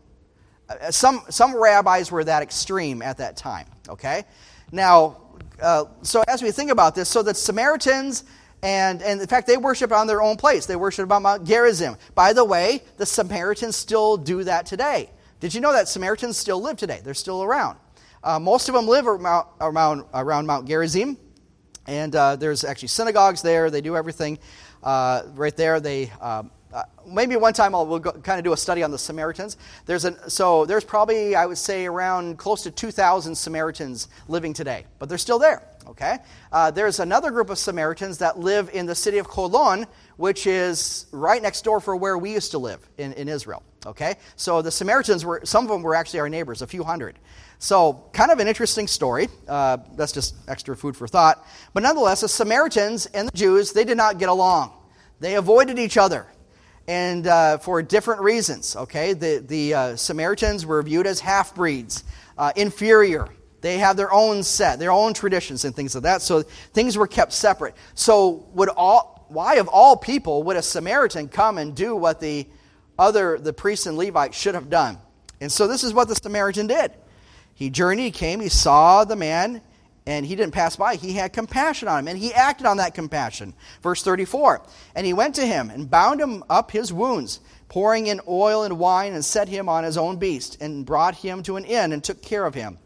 [0.92, 4.24] Some, some rabbis were that extreme at that time, okay?
[4.72, 5.18] Now,
[5.62, 8.24] uh, so as we think about this, so the Samaritans
[8.64, 10.66] and, and in fact, they worship on their own place.
[10.66, 11.98] They worship on Mount Gerizim.
[12.14, 15.10] By the way, the Samaritans still do that today.
[15.40, 17.02] Did you know that Samaritans still live today?
[17.04, 17.80] They're still around.
[18.24, 21.18] Uh, most of them live around, around, around Mount Gerizim,
[21.88, 23.72] and uh, there's actually synagogues there.
[23.72, 24.38] They do everything
[24.84, 25.80] uh, right there.
[25.80, 28.98] They um, uh, maybe one time I'll we'll kind of do a study on the
[28.98, 29.58] Samaritans.
[29.86, 34.86] There's an, so there's probably I would say around close to 2,000 Samaritans living today,
[35.00, 35.68] but they're still there.
[35.88, 36.20] Okay,
[36.52, 39.86] uh, there's another group of Samaritans that live in the city of Holon,
[40.18, 43.64] which is right next door for where we used to live in, in Israel.
[43.86, 44.16] Okay?
[44.36, 47.18] So the Samaritans were, some of them were actually our neighbors, a few hundred.
[47.60, 49.28] So, kind of an interesting story.
[49.48, 51.46] Uh, that's just extra food for thought.
[51.74, 54.74] But nonetheless, the Samaritans and the Jews, they did not get along.
[55.20, 56.26] They avoided each other.
[56.92, 59.14] And uh, for different reasons, okay?
[59.14, 62.04] The, the uh, Samaritans were viewed as half breeds,
[62.38, 63.30] uh, inferior.
[63.62, 66.22] They have their own set, their own traditions and things like that.
[66.22, 67.76] So things were kept separate.
[67.94, 72.46] So, would all, why of all people would a Samaritan come and do what the
[73.00, 74.98] other the priests and Levites should have done.
[75.40, 76.92] And so this is what the Samaritan did.
[77.54, 79.62] He journeyed, he came, he saw the man,
[80.06, 80.96] and he didn't pass by.
[80.96, 83.54] He had compassion on him, and he acted on that compassion.
[83.84, 84.64] Verse 34
[84.96, 88.80] And he went to him and bound him up his wounds, pouring in oil and
[88.80, 92.04] wine, and set him on his own beast, and brought him to an inn, and
[92.04, 92.78] took care of him.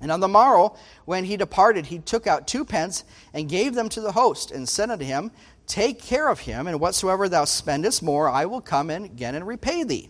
[0.00, 3.88] And on the morrow, when he departed, he took out two pence and gave them
[3.90, 5.30] to the host, and said unto him,
[5.66, 9.46] Take care of him, and whatsoever thou spendest more, I will come in again and
[9.46, 10.08] repay thee.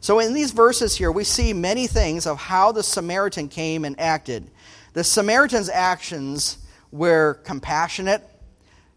[0.00, 3.98] So, in these verses here, we see many things of how the Samaritan came and
[3.98, 4.48] acted.
[4.98, 6.58] The Samaritan's actions
[6.90, 8.20] were compassionate,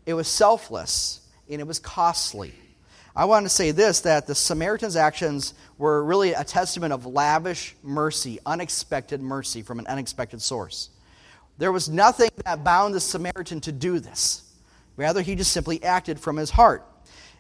[0.08, 2.56] it was selfless, and it was costly.
[3.16, 7.76] I want to say this that the Samaritan's actions were really a testament of lavish
[7.84, 10.90] mercy, unexpected mercy from an unexpected source.
[11.60, 14.56] There was nothing that bound the Samaritan to do this.
[14.98, 16.84] Rather, he just simply acted from his heart.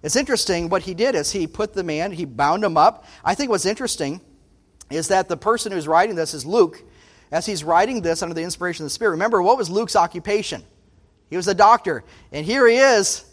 [0.03, 3.07] It's interesting what he did is he put the man, he bound him up.
[3.25, 4.21] I think what's interesting
[4.91, 6.83] is that the person who's writing this is Luke.
[7.31, 10.63] As he's writing this under the inspiration of the Spirit, remember what was Luke's occupation?
[11.29, 12.03] He was a doctor.
[12.31, 13.23] And here he is.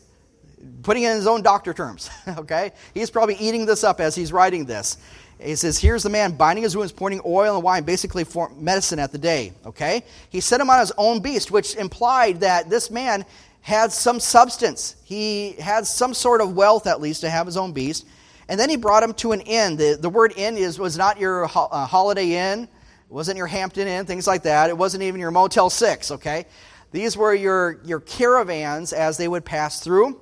[0.82, 2.72] putting it in his own doctor terms, okay?
[2.94, 4.98] He's probably eating this up as he's writing this.
[5.40, 8.98] He says, Here's the man binding his wounds, pouring oil and wine, basically for medicine
[8.98, 10.02] at the day, okay?
[10.30, 13.24] He set him on his own beast, which implied that this man
[13.60, 14.96] had some substance.
[15.04, 18.06] He had some sort of wealth, at least, to have his own beast.
[18.48, 19.76] And then he brought him to an inn.
[19.76, 22.66] The, the word inn is, was not your ho- uh, Holiday Inn,
[23.08, 24.68] it wasn't your Hampton Inn, things like that.
[24.68, 26.44] It wasn't even your Motel 6, okay?
[26.92, 30.20] These were your, your caravans as they would pass through,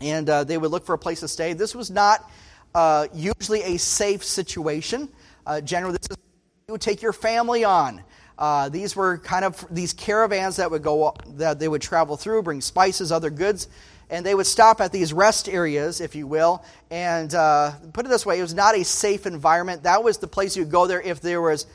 [0.00, 1.52] and uh, they would look for a place to stay.
[1.52, 2.30] This was not
[2.74, 5.08] uh, usually a safe situation.
[5.46, 6.16] Uh, generally, this is
[6.68, 8.04] you would take your family on.
[8.38, 12.42] Uh, these were kind of these caravans that would go that they would travel through,
[12.42, 13.68] bring spices, other goods,
[14.10, 16.64] and they would stop at these rest areas, if you will.
[16.90, 19.82] And uh, put it this way, it was not a safe environment.
[19.82, 21.66] That was the place you'd go there if there was,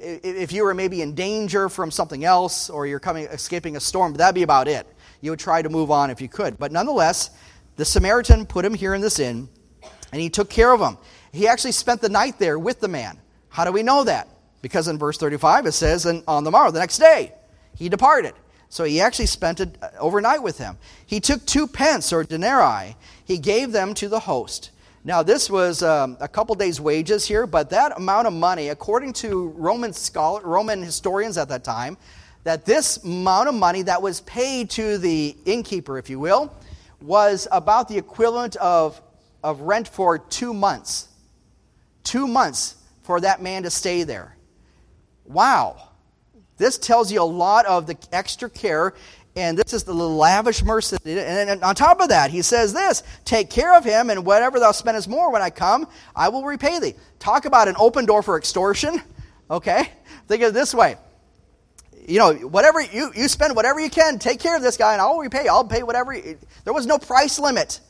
[0.00, 4.14] if you were maybe in danger from something else or you're coming escaping a storm.
[4.14, 4.86] That'd be about it.
[5.20, 6.58] You would try to move on if you could.
[6.58, 7.30] But nonetheless,
[7.76, 9.48] the Samaritan put him here in this inn,
[10.12, 10.96] and he took care of him.
[11.32, 13.18] He actually spent the night there with the man.
[13.48, 14.28] How do we know that?
[14.62, 17.32] Because in verse 35 it says, and on the morrow, the next day,
[17.76, 18.34] he departed.
[18.68, 20.78] So he actually spent it uh, overnight with him.
[21.04, 24.70] He took two pence or denarii, he gave them to the host.
[25.02, 29.14] Now, this was um, a couple days' wages here, but that amount of money, according
[29.14, 31.96] to Roman, scholar, Roman historians at that time,
[32.44, 36.54] that this amount of money that was paid to the innkeeper, if you will,
[37.00, 39.00] was about the equivalent of,
[39.42, 41.08] of rent for two months.
[42.04, 44.36] Two months for that man to stay there.
[45.24, 45.88] Wow.
[46.58, 48.92] This tells you a lot of the extra care,
[49.36, 50.96] and this is the lavish mercy.
[51.04, 54.72] And on top of that, he says this Take care of him, and whatever thou
[54.72, 56.94] spendest more when I come, I will repay thee.
[57.18, 59.02] Talk about an open door for extortion.
[59.50, 59.90] Okay?
[60.28, 60.96] Think of it this way.
[62.06, 65.02] You know, whatever you, you spend whatever you can, take care of this guy, and
[65.02, 65.48] I'll repay.
[65.48, 66.16] I'll pay whatever.
[66.64, 67.80] there was no price limit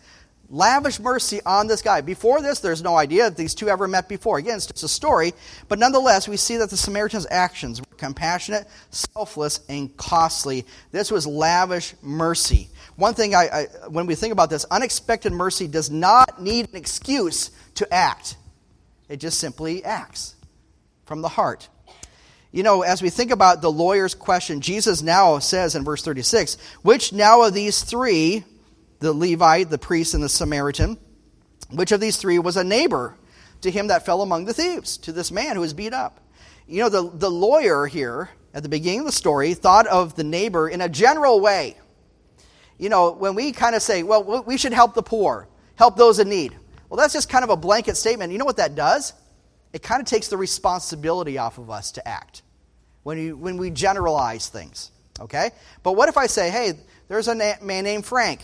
[0.51, 2.01] lavish mercy on this guy.
[2.01, 4.39] Before this, there's no idea that these two ever met before.
[4.39, 5.33] Again, it's just a story,
[5.69, 10.67] but nonetheless, we see that the Samaritan's actions were compassionate, selfless, and costly.
[10.91, 12.69] This was lavish mercy.
[12.97, 16.77] One thing, I, I, when we think about this, unexpected mercy does not need an
[16.77, 18.37] excuse to act,
[19.09, 20.35] it just simply acts
[21.07, 21.69] from the heart.
[22.53, 26.57] You know, as we think about the lawyer's question, Jesus now says in verse 36,
[26.83, 28.45] which now of these three
[29.01, 30.97] the Levite, the priest, and the Samaritan.
[31.71, 33.17] Which of these three was a neighbor
[33.63, 36.21] to him that fell among the thieves, to this man who was beat up?
[36.67, 40.25] You know, the, the lawyer here at the beginning of the story thought of the
[40.25, 41.77] neighbor in a general way.
[42.79, 46.19] You know, when we kind of say, well, we should help the poor, help those
[46.19, 46.57] in need.
[46.89, 48.33] Well, that's just kind of a blanket statement.
[48.33, 49.13] You know what that does?
[49.73, 52.43] It kind of takes the responsibility off of us to act
[53.03, 54.91] when, you, when we generalize things.
[55.21, 55.51] Okay?
[55.83, 56.73] But what if I say, hey,
[57.09, 58.41] there's a na- man named Frank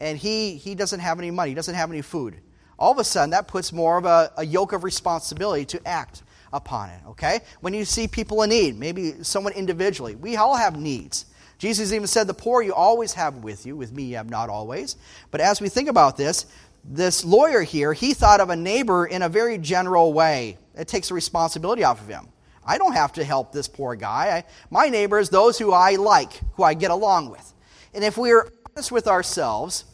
[0.00, 2.36] and he, he doesn't have any money, he doesn't have any food.
[2.78, 6.22] All of a sudden, that puts more of a, a yoke of responsibility to act
[6.52, 7.40] upon it, okay?
[7.60, 11.26] When you see people in need, maybe someone individually, we all have needs.
[11.58, 14.48] Jesus even said, The poor you always have with you, with me you have not
[14.48, 14.96] always.
[15.30, 16.46] But as we think about this,
[16.84, 20.56] this lawyer here, he thought of a neighbor in a very general way.
[20.76, 22.28] It takes the responsibility off of him.
[22.64, 24.36] I don't have to help this poor guy.
[24.36, 27.54] I, my neighbors, those who I like, who I get along with.
[27.94, 29.84] And if we're honest with ourselves,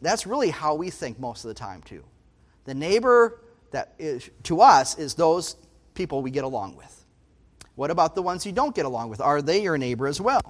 [0.00, 2.04] that's really how we think most of the time, too.
[2.64, 3.40] The neighbor
[3.72, 5.56] that is, to us is those
[5.94, 7.04] people we get along with.
[7.74, 9.20] What about the ones you don't get along with?
[9.20, 10.40] Are they your neighbor as well?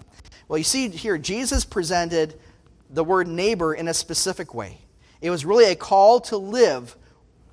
[0.48, 2.38] Well, you see here, Jesus presented
[2.90, 4.76] the word neighbor in a specific way.
[5.22, 6.94] It was really a call to live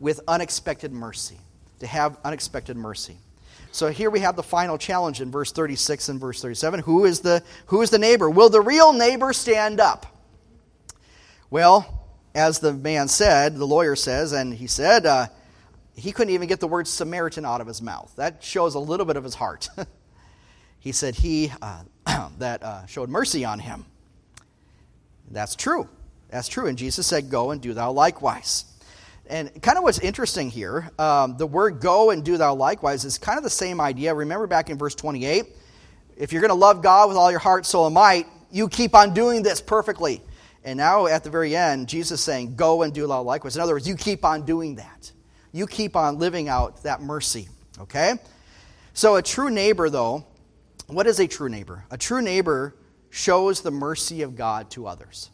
[0.01, 1.39] with unexpected mercy,
[1.79, 3.15] to have unexpected mercy.
[3.73, 6.81] So here we have the final challenge in verse 36 and verse 37.
[6.81, 8.29] Who is the, who is the neighbor?
[8.29, 10.05] Will the real neighbor stand up?
[11.49, 15.25] Well, as the man said, the lawyer says, and he said, uh,
[15.95, 18.13] he couldn't even get the word Samaritan out of his mouth.
[18.15, 19.69] That shows a little bit of his heart.
[20.79, 21.83] he said he uh,
[22.37, 23.87] that uh, showed mercy on him.
[25.31, 25.89] That's true.
[26.29, 26.67] That's true.
[26.67, 28.65] And Jesus said, Go and do thou likewise.
[29.27, 33.17] And kind of what's interesting here, um, the word go and do thou likewise is
[33.17, 34.13] kind of the same idea.
[34.13, 35.45] Remember back in verse 28,
[36.17, 38.93] if you're going to love God with all your heart, soul, and might, you keep
[38.93, 40.21] on doing this perfectly.
[40.63, 43.55] And now at the very end, Jesus is saying, Go and do thou likewise.
[43.55, 45.11] In other words, you keep on doing that.
[45.51, 47.47] You keep on living out that mercy.
[47.79, 48.15] Okay?
[48.93, 50.25] So, a true neighbor, though,
[50.87, 51.85] what is a true neighbor?
[51.89, 52.75] A true neighbor
[53.09, 55.29] shows the mercy of God to others.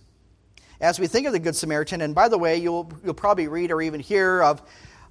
[0.82, 3.72] As we think of the Good Samaritan, and by the way, you'll, you'll probably read
[3.72, 4.62] or even hear of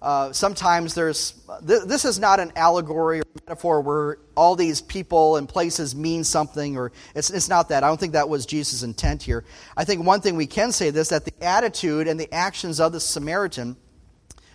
[0.01, 1.33] uh, sometimes there's,
[1.67, 6.23] th- this is not an allegory or metaphor where all these people and places mean
[6.23, 7.83] something, or it's, it's not that.
[7.83, 9.45] I don't think that was Jesus' intent here.
[9.77, 12.93] I think one thing we can say this that the attitude and the actions of
[12.93, 13.77] the Samaritan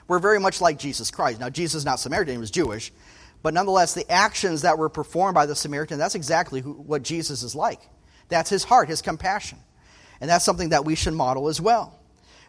[0.07, 1.39] were very much like Jesus Christ.
[1.39, 2.93] Now, Jesus is not Samaritan, he was Jewish.
[3.41, 7.43] But nonetheless, the actions that were performed by the Samaritan, that's exactly who, what Jesus
[7.43, 7.81] is like.
[8.29, 9.59] That's his heart, his compassion.
[10.23, 11.99] And that's something that we should model as well.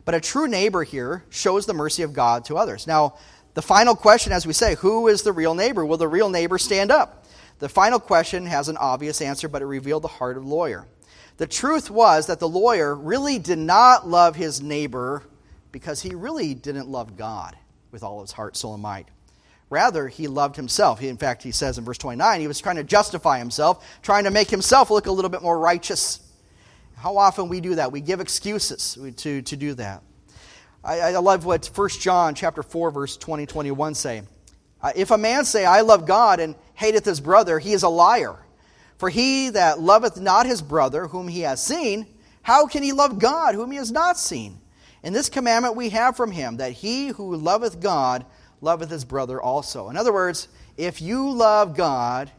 [0.05, 2.87] But a true neighbor here shows the mercy of God to others.
[2.87, 3.17] Now,
[3.55, 5.85] the final question, as we say, who is the real neighbor?
[5.85, 7.27] Will the real neighbor stand up?
[7.59, 10.87] The final question has an obvious answer, but it revealed the heart of the lawyer.
[11.39, 15.25] The truth was that the lawyer really did not love his neighbor
[15.73, 17.57] because he really didn't love God
[17.91, 19.09] with all his heart, soul, and might.
[19.69, 21.03] Rather, he loved himself.
[21.03, 24.31] In fact, he says in verse 29, he was trying to justify himself, trying to
[24.31, 26.21] make himself look a little bit more righteous.
[27.05, 27.93] How often we do that?
[27.93, 30.03] We give excuses to, to do that.
[30.83, 34.23] I, I love what 1 John chapter 4, verse 20, 21 say.
[34.81, 37.91] Uh, if a man say, I love God, and hateth his brother, he is a
[37.91, 38.37] liar.
[38.97, 42.07] For he that loveth not his brother, whom he has seen,
[42.41, 44.59] how can he love God, whom he has not seen?
[45.03, 48.25] And this commandment we have from him, that he who loveth God
[48.63, 49.91] loveth his brother also.
[49.91, 50.49] In other words,
[50.79, 52.31] if you love God,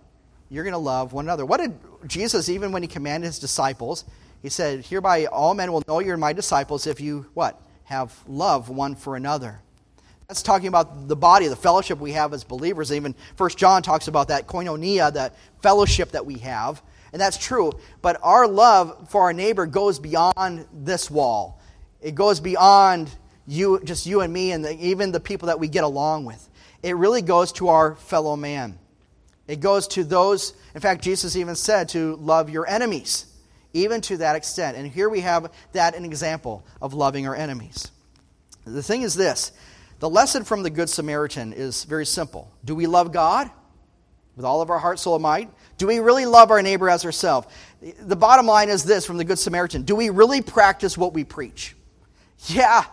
[0.50, 1.46] you're going to love one another.
[1.46, 4.06] What did Jesus, even when he commanded his disciples,
[4.46, 7.60] he said, Hereby all men will know you're my disciples if you, what?
[7.86, 9.60] Have love one for another.
[10.28, 12.92] That's talking about the body, the fellowship we have as believers.
[12.92, 15.34] Even First John talks about that koinonia, that
[15.64, 16.84] fellowship that we have.
[17.12, 17.72] And that's true.
[18.04, 21.60] But our love for our neighbor goes beyond this wall.
[22.00, 23.10] It goes beyond
[23.48, 26.50] you, just you and me, and the, even the people that we get along with.
[26.84, 28.78] It really goes to our fellow man.
[29.48, 33.26] It goes to those, in fact, Jesus even said to love your enemies,
[33.76, 34.78] even to that extent.
[34.78, 37.92] And here we have that an example of loving our enemies.
[38.66, 39.52] The thing is this
[40.00, 42.52] the lesson from the Good Samaritan is very simple.
[42.64, 43.52] Do we love God
[44.36, 45.50] with all of our heart, soul, and might?
[45.78, 47.48] Do we really love our neighbor as ourselves?
[48.00, 51.24] The bottom line is this from the Good Samaritan Do we really practice what we
[51.24, 51.76] preach?
[52.48, 52.86] Yeah,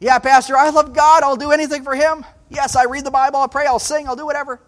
[0.00, 1.22] yeah, Pastor, I love God.
[1.22, 2.24] I'll do anything for Him.
[2.48, 3.38] Yes, I read the Bible.
[3.38, 3.66] I'll pray.
[3.66, 4.06] I'll sing.
[4.06, 4.60] I'll do whatever.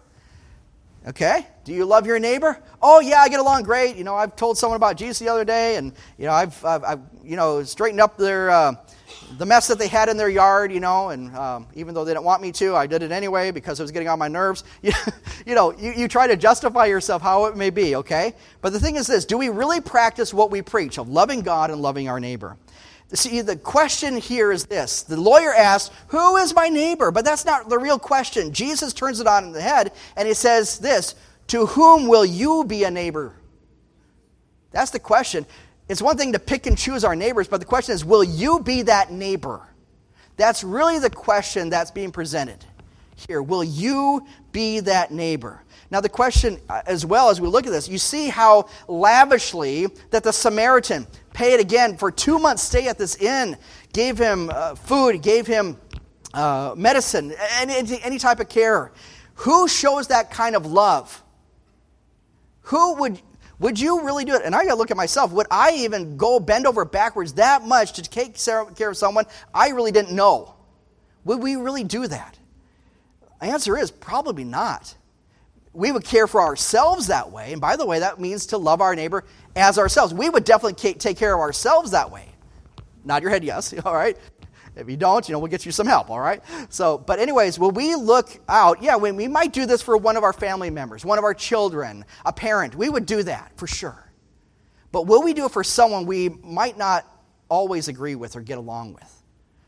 [1.07, 1.47] Okay.
[1.63, 2.61] Do you love your neighbor?
[2.81, 3.95] Oh, yeah, I get along great.
[3.95, 6.83] You know, I've told someone about Jesus the other day, and, you know, I've, I've,
[6.83, 8.73] I've you know, straightened up their, uh,
[9.37, 12.11] the mess that they had in their yard, you know, and um, even though they
[12.11, 14.65] didn't want me to, I did it anyway because it was getting on my nerves.
[14.81, 14.91] You,
[15.45, 18.33] you know, you, you try to justify yourself how it may be, okay?
[18.61, 21.71] But the thing is this do we really practice what we preach of loving God
[21.71, 22.57] and loving our neighbor?
[23.13, 25.03] See, the question here is this.
[25.03, 27.09] The lawyer asks, Who is my neighbor?
[27.11, 28.51] But that's not the real question.
[28.51, 31.15] Jesus turns it on in the head and he says this
[31.47, 33.33] To whom will you be a neighbor?
[34.71, 35.45] That's the question.
[35.87, 38.59] It's one thing to pick and choose our neighbors, but the question is, Will you
[38.59, 39.61] be that neighbor?
[40.35, 42.65] That's really the question that's being presented
[43.15, 43.41] here.
[43.41, 45.63] Will you be that neighbor?
[45.89, 49.87] Now, the question, uh, as well as we look at this, you see how lavishly
[50.11, 51.07] that the Samaritan
[51.37, 53.55] paid again for two months' stay at this inn,
[53.93, 55.77] gave him uh, food, gave him
[56.33, 58.91] uh, medicine, any, any type of care.
[59.35, 61.23] Who shows that kind of love?
[62.61, 63.21] Who would,
[63.59, 64.41] would you really do it?
[64.45, 65.31] And I got to look at myself.
[65.31, 68.35] Would I even go bend over backwards that much to take
[68.75, 70.55] care of someone I really didn't know?
[71.23, 72.35] Would we really do that?
[73.41, 74.95] The answer is probably not
[75.73, 77.51] we would care for ourselves that way.
[77.51, 79.23] And by the way, that means to love our neighbor
[79.55, 80.13] as ourselves.
[80.13, 82.29] We would definitely take care of ourselves that way.
[83.03, 83.73] Nod your head, yes.
[83.85, 84.17] All right.
[84.77, 86.39] If you don't, you know, we'll get you some help, all right?
[86.69, 88.83] So, but anyways, will we look out?
[88.83, 91.33] Yeah, when we might do this for one of our family members, one of our
[91.33, 92.75] children, a parent.
[92.75, 94.11] We would do that for sure.
[94.91, 97.05] But will we do it for someone we might not
[97.49, 99.23] always agree with or get along with?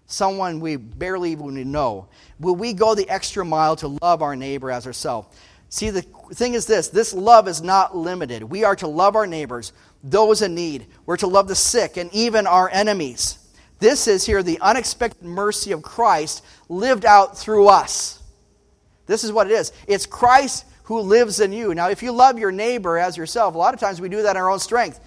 [0.05, 2.07] Someone we barely even know.
[2.39, 5.35] Will we go the extra mile to love our neighbor as ourselves?
[5.70, 6.01] See, the
[6.34, 8.43] thing is this this love is not limited.
[8.43, 9.72] We are to love our neighbors,
[10.03, 10.88] those in need.
[11.05, 13.38] We're to love the sick and even our enemies.
[13.78, 18.22] This is here the unexpected mercy of Christ lived out through us.
[19.05, 21.76] This is what it is it's Christ who lives in you.
[21.76, 24.32] Now, if you love your neighbor as yourself, a lot of times we do that
[24.32, 24.99] in our own strength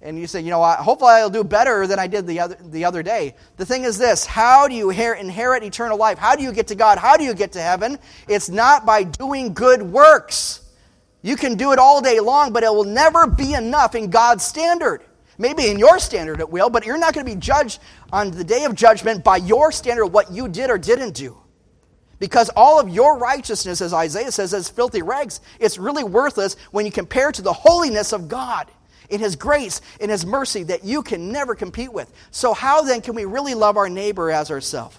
[0.00, 2.84] and you say, you know, hopefully I'll do better than I did the other, the
[2.84, 3.34] other day.
[3.56, 6.18] The thing is this how do you inherit eternal life?
[6.18, 6.98] How do you get to God?
[6.98, 7.98] How do you get to heaven?
[8.28, 10.60] It's not by doing good works.
[11.22, 14.44] You can do it all day long, but it will never be enough in God's
[14.44, 15.02] standard.
[15.36, 17.80] Maybe in your standard it will, but you're not going to be judged
[18.12, 21.36] on the day of judgment by your standard what you did or didn't do.
[22.20, 25.40] Because all of your righteousness, as Isaiah says, is filthy rags.
[25.60, 28.68] It's really worthless when you compare to the holiness of God
[29.08, 32.12] in His grace, in His mercy that you can never compete with.
[32.30, 34.98] So, how then can we really love our neighbor as ourselves?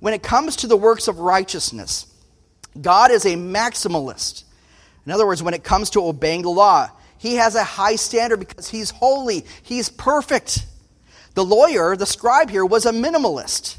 [0.00, 2.06] When it comes to the works of righteousness,
[2.80, 4.44] God is a maximalist.
[5.06, 8.38] In other words, when it comes to obeying the law, he has a high standard
[8.38, 10.64] because he's holy, he's perfect.
[11.34, 13.76] The lawyer, the scribe here, was a minimalist,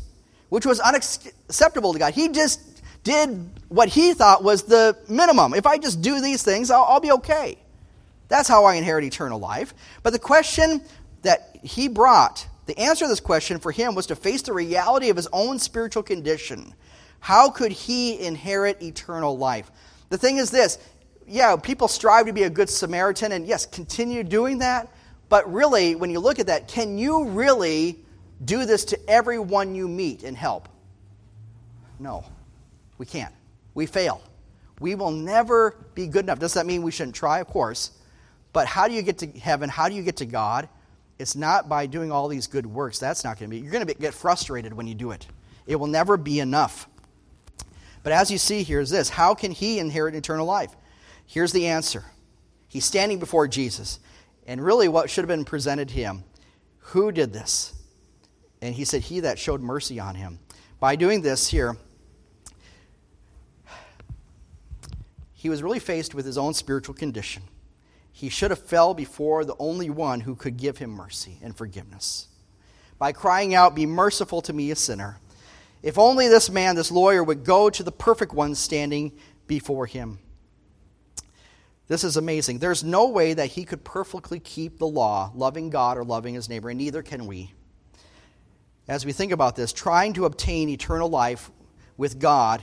[0.50, 2.14] which was unacceptable to God.
[2.14, 2.62] He just
[3.04, 5.54] did what he thought was the minimum.
[5.54, 7.58] If I just do these things, I'll, I'll be okay.
[8.32, 9.73] That's how I inherit eternal life.
[10.03, 10.82] But the question
[11.21, 15.09] that he brought, the answer to this question for him was to face the reality
[15.09, 16.73] of his own spiritual condition.
[17.19, 19.69] How could he inherit eternal life?
[20.07, 20.77] The thing is this
[21.27, 24.88] yeah, people strive to be a good Samaritan, and yes, continue doing that.
[25.27, 27.99] But really, when you look at that, can you really
[28.45, 30.69] do this to everyone you meet and help?
[31.99, 32.23] No,
[32.97, 33.34] we can't.
[33.73, 34.21] We fail.
[34.79, 36.39] We will never be good enough.
[36.39, 37.39] Does that mean we shouldn't try?
[37.39, 37.91] Of course.
[38.54, 39.70] But how do you get to heaven?
[39.70, 40.68] How do you get to God?
[41.20, 42.99] It's not by doing all these good works.
[42.99, 43.62] That's not going to be.
[43.62, 45.28] You're going to get frustrated when you do it.
[45.68, 46.88] It will never be enough.
[48.04, 50.76] But as you see here is this how can he inherit eternal life?
[51.26, 52.04] Here's the answer.
[52.68, 53.99] He's standing before Jesus.
[54.47, 56.24] And really, what should have been presented to him
[56.80, 57.74] who did this?
[58.62, 60.39] And he said, He that showed mercy on him.
[60.80, 61.78] By doing this here,
[65.34, 67.43] he was really faced with his own spiritual condition.
[68.12, 72.28] He should have fell before the only one who could give him mercy and forgiveness.
[72.97, 75.18] By crying out, Be merciful to me, a sinner.
[75.82, 79.14] If only this man, this lawyer, would go to the perfect one standing
[79.47, 80.20] before him.
[81.88, 82.59] This is amazing.
[82.59, 86.47] There's no way that he could perfectly keep the law, loving God or loving his
[86.47, 87.53] neighbor, and neither can we.
[88.88, 91.51] As we think about this, trying to obtain eternal life
[91.97, 92.62] with God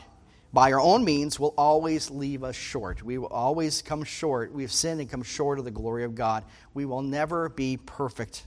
[0.52, 3.02] by our own means will always leave us short.
[3.02, 4.52] We will always come short.
[4.52, 6.44] We've sinned and come short of the glory of God.
[6.72, 8.46] We will never be perfect.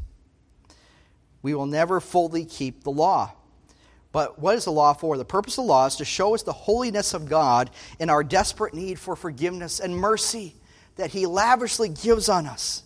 [1.43, 3.33] We will never fully keep the law.
[4.11, 5.15] But what is the law for?
[5.17, 8.23] The purpose of the law is to show us the holiness of God and our
[8.23, 10.55] desperate need for forgiveness and mercy
[10.95, 12.83] that He lavishly gives on us.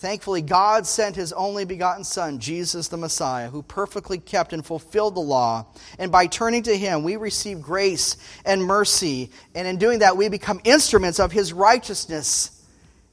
[0.00, 5.14] Thankfully, God sent His only begotten Son, Jesus the Messiah, who perfectly kept and fulfilled
[5.14, 5.66] the law.
[5.98, 9.30] And by turning to Him, we receive grace and mercy.
[9.54, 12.64] And in doing that, we become instruments of His righteousness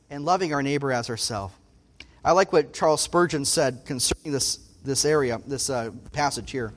[0.10, 1.54] and loving our neighbor as ourselves.
[2.24, 6.74] I like what Charles Spurgeon said concerning this, this area, this uh, passage here.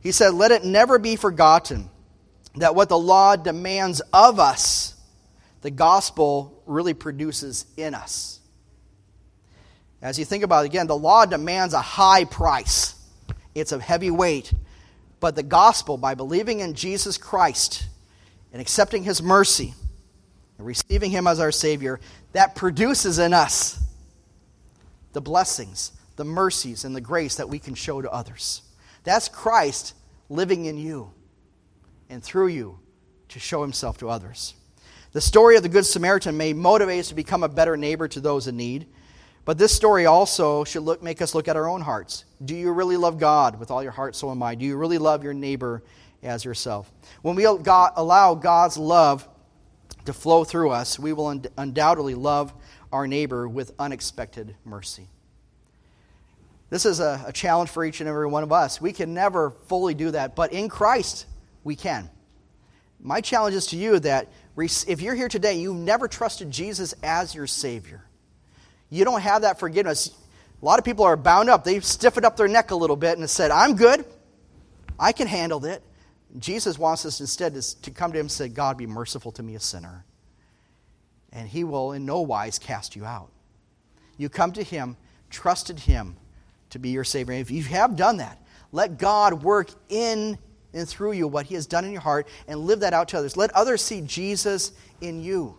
[0.00, 1.90] He said, Let it never be forgotten
[2.56, 5.00] that what the law demands of us,
[5.60, 8.40] the gospel really produces in us.
[10.04, 12.94] As you think about it again, the law demands a high price,
[13.54, 14.52] it's a heavy weight.
[15.18, 17.86] But the gospel, by believing in Jesus Christ
[18.52, 19.72] and accepting his mercy
[20.58, 21.98] and receiving him as our Savior,
[22.32, 23.82] that produces in us
[25.14, 28.60] the blessings, the mercies, and the grace that we can show to others.
[29.04, 29.94] That's Christ
[30.28, 31.12] living in you
[32.10, 32.78] and through you
[33.30, 34.52] to show himself to others.
[35.12, 38.20] The story of the Good Samaritan may motivate us to become a better neighbor to
[38.20, 38.86] those in need.
[39.44, 42.24] But this story also should look, make us look at our own hearts.
[42.44, 44.60] Do you really love God with all your heart, soul, and mind?
[44.60, 45.82] Do you really love your neighbor
[46.22, 46.90] as yourself?
[47.22, 49.28] When we allow God's love
[50.06, 52.54] to flow through us, we will undoubtedly love
[52.92, 55.08] our neighbor with unexpected mercy.
[56.70, 58.80] This is a, a, challenge for each and every one of us.
[58.80, 61.26] We can never fully do that, but in Christ,
[61.62, 62.10] we can.
[63.00, 67.34] My challenge is to you that if you're here today, you've never trusted Jesus as
[67.34, 68.04] your Savior,
[68.94, 70.10] you don't have that forgiveness.
[70.60, 71.64] A lot of people are bound up.
[71.64, 74.04] They've stiffened up their neck a little bit and said, I'm good.
[74.98, 75.82] I can handle it.
[76.38, 79.54] Jesus wants us instead to come to him and say, God, be merciful to me,
[79.54, 80.04] a sinner.
[81.32, 83.30] And he will in no wise cast you out.
[84.16, 84.96] You come to him,
[85.30, 86.16] trusted him,
[86.70, 87.34] to be your Savior.
[87.34, 88.40] if you have done that,
[88.72, 90.36] let God work in
[90.72, 93.18] and through you what He has done in your heart and live that out to
[93.18, 93.36] others.
[93.36, 95.56] Let others see Jesus in you.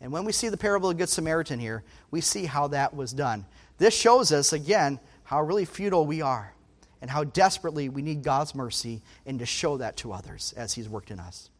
[0.00, 2.94] And when we see the parable of the Good Samaritan here, we see how that
[2.94, 3.44] was done.
[3.78, 6.54] This shows us, again, how really futile we are
[7.00, 10.88] and how desperately we need God's mercy and to show that to others as He's
[10.88, 11.50] worked in us.